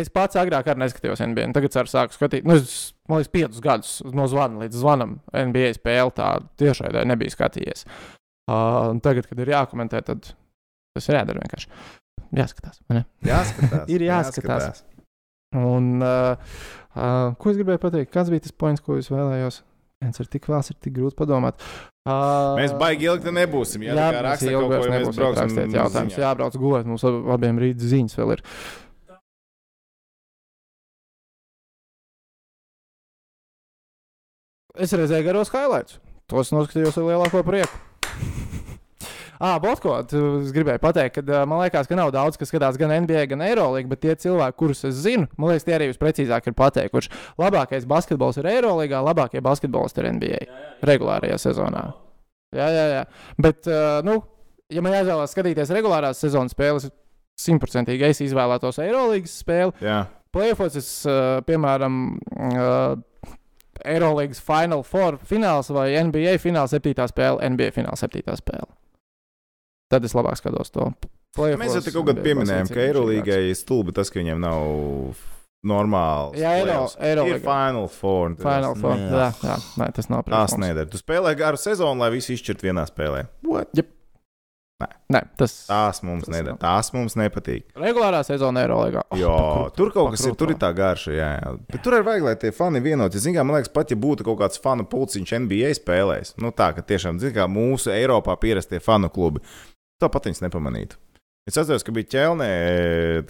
[0.00, 1.50] Es pats agrāk arī neskatījos NBA.
[1.52, 5.74] Tagad es sāku skatīt, nu, es, man liekas, piecus gadus no zvana līdz zvanam NBA
[5.76, 6.30] spēli tā
[6.60, 7.84] tiešraidē nebija skatījies.
[8.48, 10.30] Uh, tagad, kad ir jākomentē, tad
[10.96, 11.68] tas ir jādara vienkārši.
[12.32, 12.80] Jāskatās.
[13.28, 13.84] jāskatās.
[13.92, 14.80] Ir jāskatās.
[15.52, 16.40] Un, uh,
[16.96, 18.12] uh, ko es gribēju pateikt?
[18.14, 19.60] Kāds bija tas points, ko es vēlējos?
[20.02, 21.60] Viens ir tik vēls, ir tik grūti padomāt.
[22.08, 23.84] Uh, Mēs baigi ilgi nebūsim.
[23.84, 26.16] Jā, Jā, tā kā raksta ilgi kaut ko, vairs ja mēs brauksim jautājums.
[26.24, 28.42] Jābrauc gulēt, mums ab- abiem rīt ziņas vēl ir.
[34.80, 35.98] Es redzēju garos highlights.
[36.30, 37.82] Tos noskatījos ar lielāko prieku.
[39.42, 43.24] Ah, Botko, es gribēju pateikt, ka man liekas, ka nav daudz, kas skatās gan NBA,
[43.32, 47.10] gan Eirolandā, bet tie cilvēki, kurus es zinu, man liekas, tie arī visprecīzāk ir pateikuši,
[47.42, 50.40] labākais basketbols ir Eirolandā, labākie basketbolisti ir NBA
[50.86, 51.88] regulārajā sezonā.
[52.54, 53.02] Jā, jā, jā.
[53.48, 53.66] Bet,
[54.06, 54.20] nu,
[54.70, 56.92] ja man jāizvēlas skatīties regulārās sezonas spēles,
[57.42, 59.74] simtprocentīgi es izvēlētos Eirolandas spēli.
[59.82, 60.04] Jā.
[60.32, 61.02] Playoffs,
[61.50, 61.98] piemēram,
[62.38, 62.94] uh,
[63.84, 68.68] Eirolandas Final Four fināls vai NBA fināla septītā spēle, NBA fināla septītā spēle.
[69.92, 70.92] Tad es labāk skatos to.
[71.36, 74.40] Playoffs Mēs jau te kaut kad pieminējām, ka ir Eirolīgai ir stulbi tas, ka viņiem
[74.40, 75.16] nav
[75.64, 76.40] normāli.
[76.42, 77.36] Jā, Eiro- Eirolīga.
[77.38, 78.34] Ir Final Four.
[78.36, 78.96] Final tas- Four.
[78.96, 79.10] Nē.
[79.12, 80.66] Jā, jā, nē, tas nav Tas priekš mums.
[80.66, 80.90] nedara.
[80.90, 83.26] Tu spēlē garu sezonu, lai visu izšķirtu vienā spēlē.
[83.42, 83.68] What?
[85.12, 86.56] Nē, tas Tās mums Tas nedara.
[86.60, 87.66] Tās mums nepatīk.
[87.78, 89.02] regulārā sezona Eirolandā.
[89.22, 89.34] Jo,
[89.76, 91.12] tur kaut kas ir, tur ir tā garša.
[91.16, 91.52] Jā, jā.
[91.70, 93.24] Bet tur ir vajag, lai tie fani vienoties.
[93.26, 96.84] Ziniet, man liekas, pat ja būtu kaut kāds fanu pulciņš NBA spēlēs, nu tā, ka
[96.86, 99.44] tiešām, ziniet, kā mūsu Eiropā pierastie fanu klubi,
[100.00, 100.98] to pat viņas nepamanītu.
[101.50, 102.50] Es atceros, ka bija ķelnē,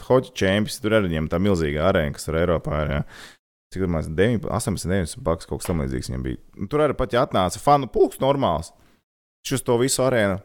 [0.04, 0.80] hoķa čempions.
[0.84, 2.90] Tur arī viņiem tā milzīga arēna, kas tur Eiropā ir.
[2.92, 3.02] Jā.
[3.72, 6.40] Cik bija 19, 18, 19 paks, kaut kas tamlīdzīgs viņam bija.
[6.60, 8.68] Un tur arī pat ja atnāca fanu pulks normāls.
[9.48, 10.42] Šis to visu arēnu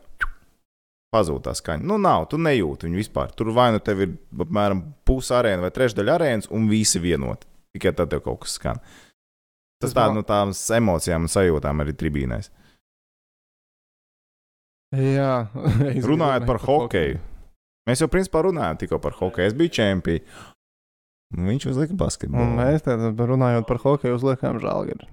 [1.14, 1.86] pazūd tā skaņa.
[1.88, 3.32] Nu, nav, tu nejūti viņu vispār.
[3.38, 7.48] Tur vai nu tev ir apmēram puse arēna vai trešdaļa arēnas, un visi vienoti.
[7.76, 8.82] Tikai tad tev kaut kas skan.
[9.82, 12.52] Tas tā no tām emocijām un sajūtām arī tribīnēs.
[14.98, 15.48] Jā,
[16.08, 17.18] Runājot gribēju par hokeju.
[17.88, 19.52] Mēs jau principā runājām tikko par hokeju.
[19.52, 20.46] Es biju čempions.
[21.36, 22.54] Viņš uzlika Un basketbolu.
[22.56, 25.10] mēs tad runājot par hokeju, uzliekam žēlgari.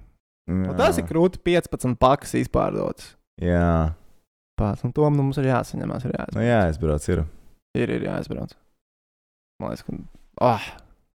[0.47, 0.75] Jā.
[0.79, 3.15] Tas ir krūti 15 pakas izpārdotas.
[3.41, 3.91] Jā,
[4.55, 6.05] Pats, un to nu, mums ir jāsaņemās.
[6.07, 6.45] Ir nu, jāizbrauc.
[6.47, 7.09] jā aizbrauc.
[7.11, 7.25] Ir.
[7.75, 8.55] Ir, ir jāizbrauc.
[9.59, 10.69] Man liekas, ka oh,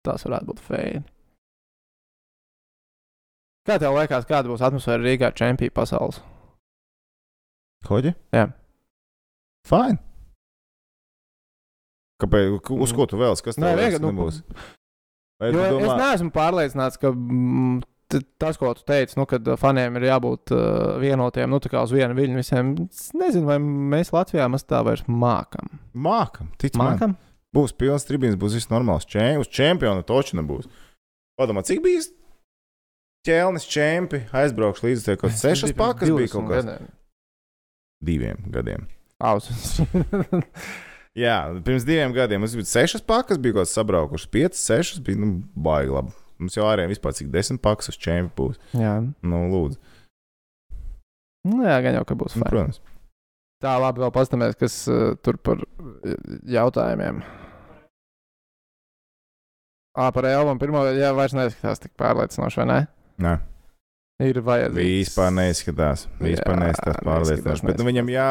[0.05, 1.03] tas varētu būt feini.
[3.69, 6.21] Kā tev liekas, kāda būs atmosfēra Rīgā čempionā pasaules?
[7.89, 8.13] Hoģi?
[8.37, 8.51] Jā.
[9.69, 10.01] Fine.
[12.21, 12.61] Kāpēc?
[12.77, 13.45] Uz ko tu vēlaties?
[13.45, 14.41] Kas Nē, tev liekas, vienkārši, nu, nebūs?
[15.41, 15.87] Vai Jo domā...
[15.87, 17.81] Es neesmu pārliecināts, ka mm,
[18.41, 20.63] tas, ko tu teici, nu, kad faniem ir jābūt uh,
[21.03, 22.75] vienotiem, nu, tā kā uz vienu viļņu visiem.
[22.87, 25.73] Es nezinu, vai mēs Latvijā mēs tā vairs mākam.
[25.95, 26.95] Mākam, tic man.
[26.95, 27.17] Mākam?
[27.57, 29.09] Būs pilns tribīns, būs viss normāls.
[29.11, 30.69] Čem, uz čempionu toču nebūs.
[31.41, 32.05] Padomā, cik bija
[33.27, 36.79] ķēlnis čempi, aizbraukšu līdz kaut kāds sešas pakas bija kaut kāds
[38.05, 38.87] diviem gadiem.
[39.21, 39.81] Ausis.
[41.21, 41.37] Jā,
[41.67, 45.41] pirms diviem gadiem mums bija sešas pakas, bija kaut kāds sabraukušas, piecas, sešas bija, nu,
[45.59, 46.15] baigi labi.
[46.41, 48.57] Mums jau ārējiem vispār cik desmit pakas uz čempi būs.
[48.75, 48.95] jā.
[49.23, 49.77] Nu, lūdzu.
[51.51, 52.51] Nu, jā, gan jau, ka būs Nu, fajn.
[52.53, 52.81] protams.
[53.61, 56.17] Tā labi, vēl pastāvēs, kas uh, tur par uh,
[56.49, 57.21] jautājumiem.
[60.01, 62.79] Ā, par Elvam pirmo, jā, vairs neizskatās tik pārliecinoši, vai ne?
[63.21, 63.33] Nē.
[64.21, 65.09] Ir vajadzīgs.
[65.09, 66.05] Vispār neizskatās.
[66.21, 67.67] Vispār Jā, neizskatās pārliecinoši.
[67.71, 68.27] Bet nu, viņam, jā,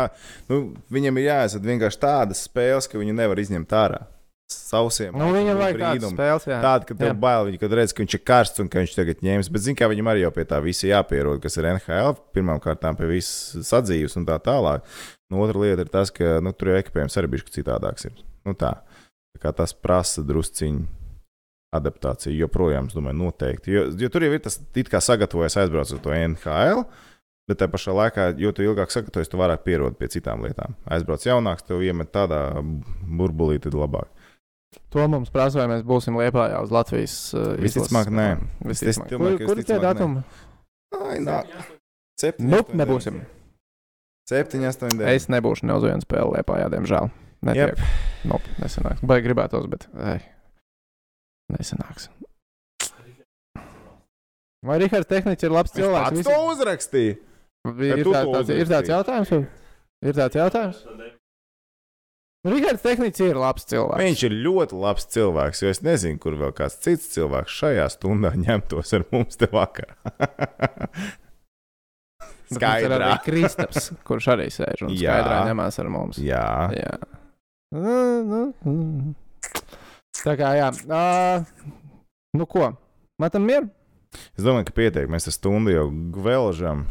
[0.52, 0.60] nu,
[0.94, 4.04] viņam ir jāiesaka vienkārši tādas spēles, ka viņu nevar izņemt ārā.
[4.50, 5.14] Sausiem.
[5.14, 6.58] Nu, viņam vajag spēles, jā.
[6.64, 7.16] Tāda, ka tev Jā.
[7.22, 9.50] bail, viņa, kad redz, ka viņš ir karsts un ka viņš tagad ņems.
[9.54, 12.98] Bet, zini, kā viņam arī jau pie tā visa jāpierod, kas ir NHL, pirmām kārtām
[12.98, 14.86] pie visas sadzīves un tā tālāk.
[15.30, 18.10] Nu, otra lieta ir tas, ka nu, tur jau ekipējums arī bija citādāks.
[18.10, 18.24] Ir.
[18.50, 18.74] Nu, tā.
[19.38, 20.88] tā kā tas prasa drusciņu
[21.78, 23.76] adaptāciju joprojām, es domāju, noteikti.
[23.76, 24.58] Jo, jo tur jau ir tas,
[24.90, 26.88] kā sagatavojas aizbraukt uz to NHL.
[27.50, 30.76] Bet tajā pašā laikā, jo tu ilgāk sagatavojies, tu vairāk pierodi pie citām lietām.
[30.90, 34.10] Aizbrauc jaunāks, tev iemet tādā burbulī, tad labāk.
[34.94, 37.16] To mums prasa, vai mēs būsim Liepājā uz Latvijas.
[37.34, 38.28] Uh, Visticamāk, nē.
[38.70, 39.10] Visticamāk.
[39.14, 40.22] Kur, kur ir tie datumi?
[40.98, 41.40] Ai, nā.
[42.22, 43.22] Septiņi, Nu, nebūsim.
[44.30, 45.10] 7, 8, 9.
[45.16, 47.10] Es nebūšu ne uz vienu spēli Liepājā, diemžēl.
[47.50, 47.80] Netiek.
[48.30, 49.02] Nu, nesanāks.
[49.10, 49.88] Baigi gribētos, bet.
[49.96, 50.20] Ei,
[51.56, 52.10] nesanāks.
[54.66, 56.18] Vai Rihards Tehniķis ir labs Viņš cilvēks?
[56.20, 57.16] pats to uzrakstīja.
[57.70, 59.32] Ir, Vai tā, tāds, ir tāds jautājums?
[59.32, 59.42] vai?
[60.10, 60.82] Ir tāds jautājums?
[62.48, 64.00] Rihards Tehniķis ir labs cilvēks.
[64.00, 68.32] Viņš ir ļoti labs cilvēks, jo es nezinu, kur vēl kāds cits cilvēks šajā stundā
[68.40, 69.98] ņemtos ar mums te vakarā.
[72.50, 73.10] Ir arī.
[73.22, 75.20] Kristaps, kurš arī sēž un Jā.
[75.20, 76.18] skaidrā ņemās ar mums.
[76.18, 76.96] Jā, Jā.
[80.24, 80.72] Tā kā jā.
[80.90, 81.46] Uh,
[82.34, 82.72] nu ko?
[83.22, 83.70] Matam mieru?
[84.34, 85.06] es domāju, ka pietiek.
[85.12, 85.86] Mēs ar stundu jau
[86.16, 86.88] gvelžam.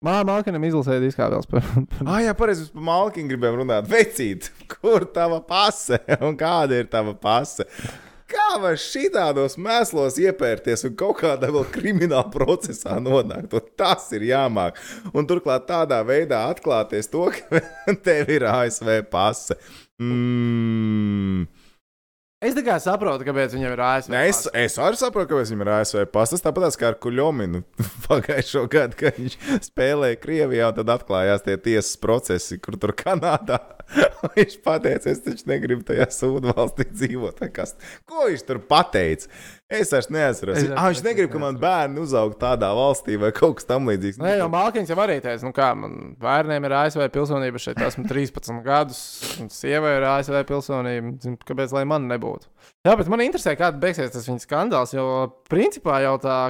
[0.00, 1.64] Māma Alkanam izlasīja diskābels par.
[2.06, 2.70] Ah, jā, pareizi.
[2.72, 3.88] Par Malkinu gribējām runāt.
[3.90, 7.66] Vecīt, kur tava pase un kāda ir tava pase?
[8.30, 13.52] Kā var šitādos mēslos iepērties un kaut kādā vēl krimināla procesā nonākt?
[13.58, 14.80] Un tas ir jāmāk.
[15.12, 17.60] Un turklāt tādā veidā atklāties to, ka
[18.06, 19.58] tev ir ASV pase.
[20.00, 21.44] Mm.
[22.40, 24.12] Es tikai saprotu, kāpēc viņam ir ASV.
[24.14, 26.38] Nē, es, es arī saprotu, kāpēc viņam ir ASV pasta.
[26.38, 27.60] Tas tāpat kā ar Kuļominu
[28.06, 29.34] pagājušo gadu, kad viņš
[29.66, 33.60] spēlēja Krievijā, un tad atklājās tie tiesas procesi, kur tur Kanādā.
[34.34, 37.40] viņš pateica, es taču negribu tajā sūdu valstī dzīvot.
[37.54, 37.74] Kas,
[38.08, 39.30] ko viņš tur pateica?
[39.70, 40.58] Es vairs neatceros.
[40.58, 44.18] Es ah, viņš negrib, ka man bērni uzaug tādā valstī vai kaut kas tamlīdzīgs.
[44.22, 48.06] Nē, jau Malkins jau arī teica, nu kā man bērniem ir ASV pilsonība, šeit esmu
[48.10, 49.02] 13 gadus,
[49.42, 51.36] un sievai ir ASV pilsonība.
[51.46, 52.50] Kāpēc lai man nebūtu?
[52.86, 55.06] Jā, bet man interesē, kāda beigsies tas viņa skandāls, jo
[55.50, 56.40] principā jau tā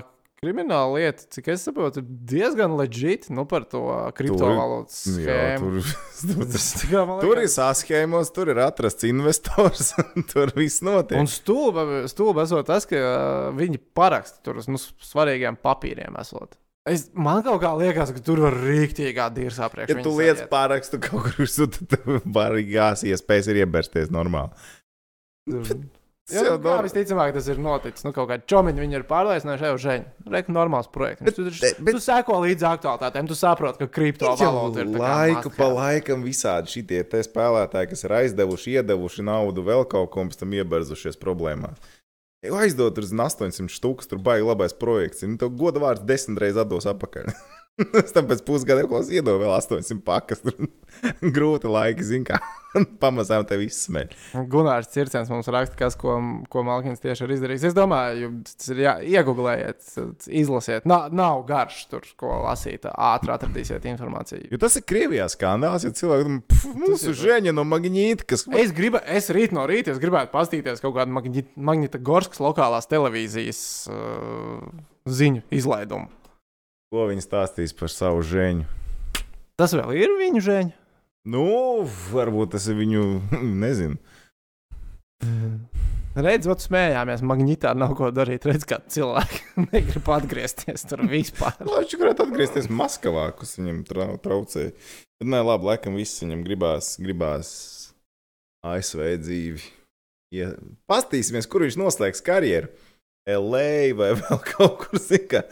[0.40, 3.82] krimināla lieta, cik es saprotu, ir diezgan leģit, nu par to
[4.16, 5.82] kriptovalūtas Jā, schēmu.
[5.82, 5.90] tur,
[6.30, 10.80] tur, Tā kā man tur ir liekas- saskēmos, tur ir atrasts investors, un tur viss
[10.86, 11.20] notiek.
[11.20, 16.16] Un stulba, stulba esot tas, ka uh, viņi paraksta tur uz nu, svarīgiem papīriem.
[16.24, 16.56] Esot.
[16.88, 19.92] Es, man kaut kā liekas, ka tur var rīktīgi dīrs apriekš.
[19.92, 24.56] Ja tu lietas pārakstu kaut kur, tad tev var gās iespējas ir iebersties normāli.
[25.52, 25.90] pārāk.
[26.34, 28.04] Jā, kā nor- visticamāk tas ir noticis.
[28.06, 30.04] Nu, kaut kādā čomiņā viņi ir pārliecinājuši, jau žēņi.
[30.34, 31.24] Reikot, normāls projekts.
[31.26, 35.68] Bet, tu, taču- bet- tu seko līdzi aktuālitātēm, tu saproti, ka kriptovalūta ir laiku pa
[35.74, 40.50] laikam visādi šitie spēlētāji, kas ir aizdevuši, iedevuši naudu, vēl kaut ko, un pēc tam
[40.58, 41.78] ieberzušies problēmās.
[42.40, 45.20] Jau aizdot uz 800 stūkus, tur baigi labais projekts.
[45.26, 47.28] Viņu tev goda vārds desmit reizes atdos atpakaļ.
[48.04, 50.42] Es tam pēc pusgada jau iedodu vēl 800 pakas.
[51.36, 52.40] Grūti laiki, zin kā.
[53.02, 54.12] Pamazām tev izsmeļ.
[54.50, 56.16] Gunārs Circens mums raksta, kas, ko,
[56.52, 57.64] ko Malkins tieši ir izdarījis.
[57.70, 59.88] Es domāju, tas ir jā, iegūlējiet,
[60.42, 60.86] izlasiet.
[60.90, 62.86] Nav, nav garš tur, ko lasīt.
[62.90, 64.52] Ātri atradīsiet informāciju.
[64.52, 68.72] Jo tas ir Krievijā skandāls, ja cilvēki domā, "Pf, mūsu žēņa no magnīta, kas Es,
[68.76, 71.14] gribu, es rīt no rīta es gribētu paskatīties kaut kādu
[71.56, 73.60] Magnita Gorskas lokālās televīzijas
[73.90, 74.62] uh,
[75.06, 76.19] ziņu izlaidumu.
[76.90, 78.66] Ko viņi stāstīs par savu žēņu.
[79.60, 80.76] Tas vēl ir viņu žēņa.
[81.30, 81.44] Nu,
[82.10, 83.04] varbūt tas ir viņu,
[83.64, 83.98] nezinu.
[86.20, 87.22] Redz, ot, smējāmies.
[87.22, 88.46] Magnitā nav ko darīt.
[88.48, 91.54] Redz, kā cilvēki negrib atgriezties tur vispār.
[91.62, 94.72] Nu, Viņš varētu atgriezties Maskavā, kas viņam trau, traucēja.
[95.20, 97.50] Bet nē, labi, laikam viss viņam gribās, gribās
[98.66, 99.62] ASV dzīvi.
[100.34, 100.50] Ja
[100.90, 102.72] pastīsimies, kur viņš noslēgs karjeru.
[103.30, 105.44] LA vai vēl kaut kur zina.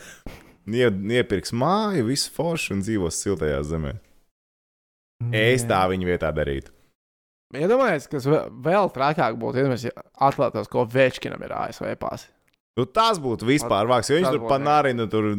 [0.69, 0.89] Ie,
[1.19, 3.95] iepirks māju, visu foršu un dzīvos siltajā zemē.
[5.35, 6.71] Es tā viņa vietā darītu.
[7.57, 8.51] Iedomājieties, kas vēl-
[8.93, 9.91] trakāk būtu, ja
[10.21, 12.29] atklātos, ko Večkinam ir ASV pāsi.
[12.77, 15.33] Nu, tas būtu vispār vāks, jo viņš tur būtu panārinu, tur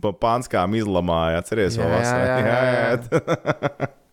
[0.00, 1.42] pa panskām izlamāja.
[1.42, 2.38] Atceries, Jā, vēl jā, vasarā?
[2.40, 3.88] jā, jā.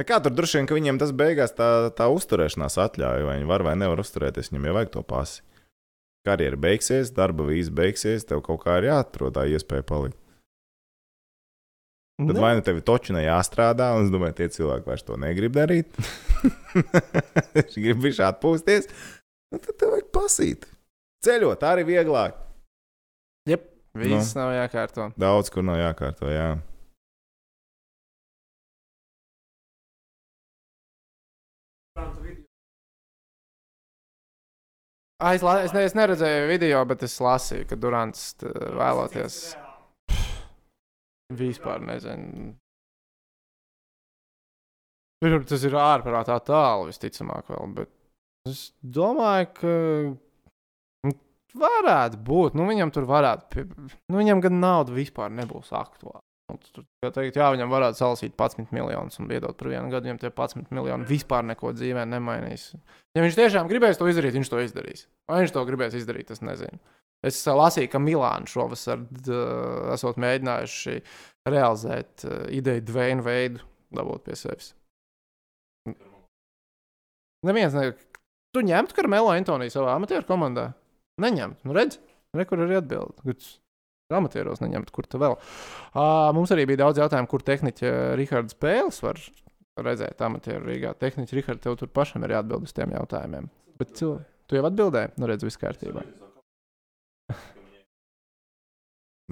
[0.00, 3.46] Nu Kā tur droši vien, ka viņiem tas beigās tā, tā uzturēšanās atļauja, vai viņi
[3.46, 5.42] var vai nevar uzturēties, viņam jau vajag to pasi.
[6.26, 10.18] Karjera beigsies, darba vīza beigsies, tev kaut kā ir jāatrod tā iespēja palikt.
[12.22, 15.56] Tad vai nu tev ir točina jāstrādā, un es domāju, tie cilvēki vairs to negrib
[15.56, 15.96] darīt.
[17.56, 18.86] Viņš grib viņš atpūsties,
[19.50, 20.68] nu, tad tev vajag pasīt.
[21.26, 22.36] Ceļot arī vieglāk.
[23.50, 23.64] Jep,
[23.98, 24.42] viss Nu.
[24.44, 25.08] nav jākārto.
[25.18, 26.52] Daudz kur nav jākārto, jā.
[35.22, 39.36] Ah, es, la, es, ne, es neredzēju video, bet es lasīju, ka Durants vēloties.
[41.38, 42.56] Vispār nezinu.
[45.22, 47.70] Tur tas ir ārprātā tālu, visticamāk, vēl.
[47.76, 49.76] Bet es domāju, ka
[51.06, 51.14] nu,
[51.62, 52.58] varētu būt.
[52.58, 53.68] Nu, viņam tur varētu.
[54.10, 56.24] Nu, viņam gan nauda vispār nebūs aktuāla.
[56.52, 60.04] Nu, tur, kā teikt, jā, viņam varētu salasīt 11 miljonus un iedot par vienu gadu.
[60.10, 62.66] Viņam tie 11 miljoni vispār neko dzīvē nemainīs.
[63.16, 65.06] Ja viņš tiešām gribēs to izdarīt, viņš to izdarīs.
[65.30, 66.76] Vai viņš to gribēs izdarīt, es nezinu.
[67.24, 69.40] Es lasīju, ka Milāna šovasar d-
[69.94, 70.96] esot mēģinājuši
[71.48, 73.62] realizēt uh, ideju Dvēnu veidu
[73.94, 74.72] dabūt pie sevis.
[77.46, 77.92] Neviens ne...
[78.52, 80.72] Tu ņemtu Karmelo Antoniju savā amatieru komandā?
[81.22, 81.62] Neņemt.
[81.64, 81.96] Nu, redz,
[82.36, 83.22] re, kur ir atbilde.
[84.18, 85.36] Amatieros neņemt, kur tu vēl.
[85.92, 89.20] Uh, mums arī bija daudz jautājumu, kur tehniķa Rihards Pēls var
[89.82, 90.94] redzēt amatieru Rīgā.
[91.00, 93.48] Tehniķa Rihards, tev tur pašam ir jāatbild uz tiem jautājumiem.
[93.80, 95.14] Bet cilvēki, tu jau atbildēji?
[95.18, 96.04] Nu, redz, viss kārtībā.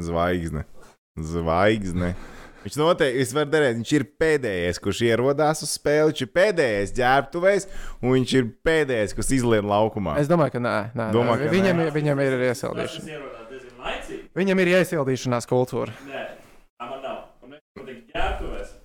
[0.00, 0.64] Zvaigzne.
[1.20, 2.14] Zvaigzne.
[2.60, 6.10] Viņš noteikti, es varu darīt, viņš ir pēdējais, kurš ierodās uz spēli.
[6.12, 7.66] Viņš ir pēdējais ģērbtuvēs,
[8.02, 10.18] un viņš ir pēdējais, kas izlien laukumā.
[10.20, 11.46] Es domāju, ka nē, nē, Domā, nē.
[11.46, 11.86] ka Viņam, nē?
[11.88, 13.16] ir- viņam ir Tas iesildīšana.
[14.38, 15.94] Viņam ir iesildīšanās kultūra.
[16.06, 16.26] Nē,
[16.78, 17.16] tā man nav.
[17.50, 18.76] Es patīk ģērbtuvēs.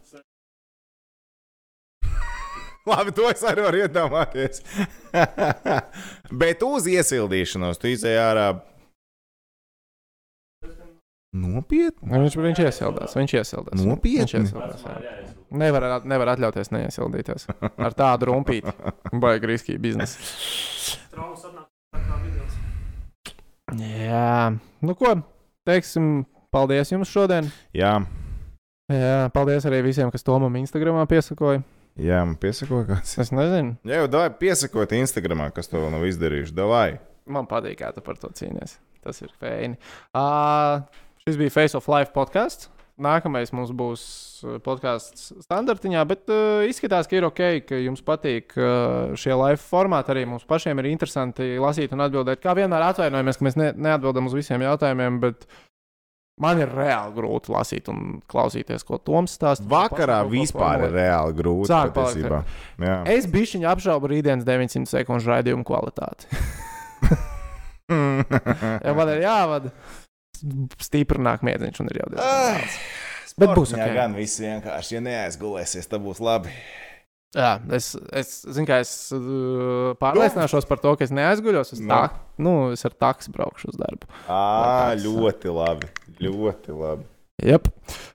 [2.86, 4.62] Labi, to es arī varu iedomāties.
[6.42, 8.48] Bet uz iesildīšanos tu izēji ārā.
[11.36, 12.10] Nopietni.
[12.14, 13.16] Viņš, viņš iesildās.
[13.18, 13.82] Viņš iesildās.
[13.82, 14.22] Nopietni?
[14.24, 14.86] Viņš iesildās.
[14.86, 15.16] jā.
[15.56, 17.48] Nevar, nevar atļauties neiesildīties.
[17.76, 18.72] Ar tādu rumpīti.
[19.24, 20.20] Baigi riskīgi biznesa.
[23.76, 24.54] Jā,
[24.86, 25.16] nu ko,
[25.68, 27.50] teiksim, paldies jums šodien.
[27.76, 27.98] Jā,
[28.86, 31.64] Jā, paldies arī visiem, kas to man Instagramā piesakoja.
[31.98, 33.16] jā man piesakoja kāds.
[33.24, 36.54] Es nezinu, Jā, jau davai piesakot Instagramā, kas to vēl nav izdarījuši.
[36.54, 37.00] Davai.
[37.26, 38.78] man patīk, kā tu par to cīnies.
[39.02, 39.78] Tas ir feini.
[40.14, 40.82] Uh,
[41.26, 42.70] šis bija Face of Life podkāsts.
[42.96, 44.02] Nākamais mums būs
[44.46, 49.60] uh, podkāsts standartiņā, bet uh, izskatās, ka ir ok, ka jums patīk uh, šie live
[49.60, 50.14] formāti.
[50.14, 52.40] Arī mums pašiem ir interesanti lasīt un atbildēt.
[52.44, 55.44] Kā vienmēr atvainojamies, ka mēs ne, neatbildam uz visiem jautājumiem, bet
[56.40, 59.68] man ir reāli grūti lasīt un klausīties, ko Toms stāsta.
[59.76, 61.74] Vakarā vispār ir reāli grūti.
[61.74, 62.46] Sāk patiesībā.
[63.12, 66.32] Es bišķiņu apšaubu rītdienas 900 sekundžu raidījumu kvalitāti.
[67.86, 69.70] Ja man ir jāvada,
[70.86, 72.80] stiprināk miedziņš un ir jau diezgan daudz.
[73.36, 73.96] Bet būs Sportņā ok.
[73.98, 74.96] gan viss vienkārši.
[74.96, 76.54] Ja neaizgulēsies, tad būs labi.
[77.36, 81.74] Jā, es, es zinu, ka es uh, pārliecināšos par to, ka es neaizguļos.
[81.76, 81.90] Es, Nu.
[81.92, 84.08] tā, nu, es ar taksi braukšu uz darbu.
[84.30, 85.90] Tāds, ļoti labi.
[86.24, 87.04] Ļoti labi.
[87.44, 87.68] Yep.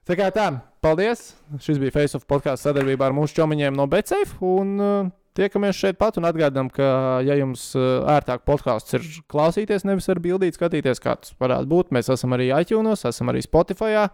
[0.08, 0.46] Tā kā tā,
[0.80, 1.34] paldies.
[1.60, 4.38] Šis bija Face of podkāsts sadarbībā ar mūsu čomiņiem no Betsafe.
[4.40, 6.90] Un uh, tiekamies šeit pat un atgādinām, ka,
[7.26, 11.94] ja jums uh, ērtāk podkāsts ir klausīties, nevis ar bildīt, skatīties, kā tas varētu būt,
[11.96, 14.06] mēs esam arī iTunes, esam arī Spotify.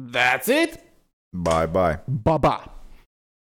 [0.00, 0.80] That's it!
[1.32, 2.00] Bye, bye.
[2.08, 2.79] Babā!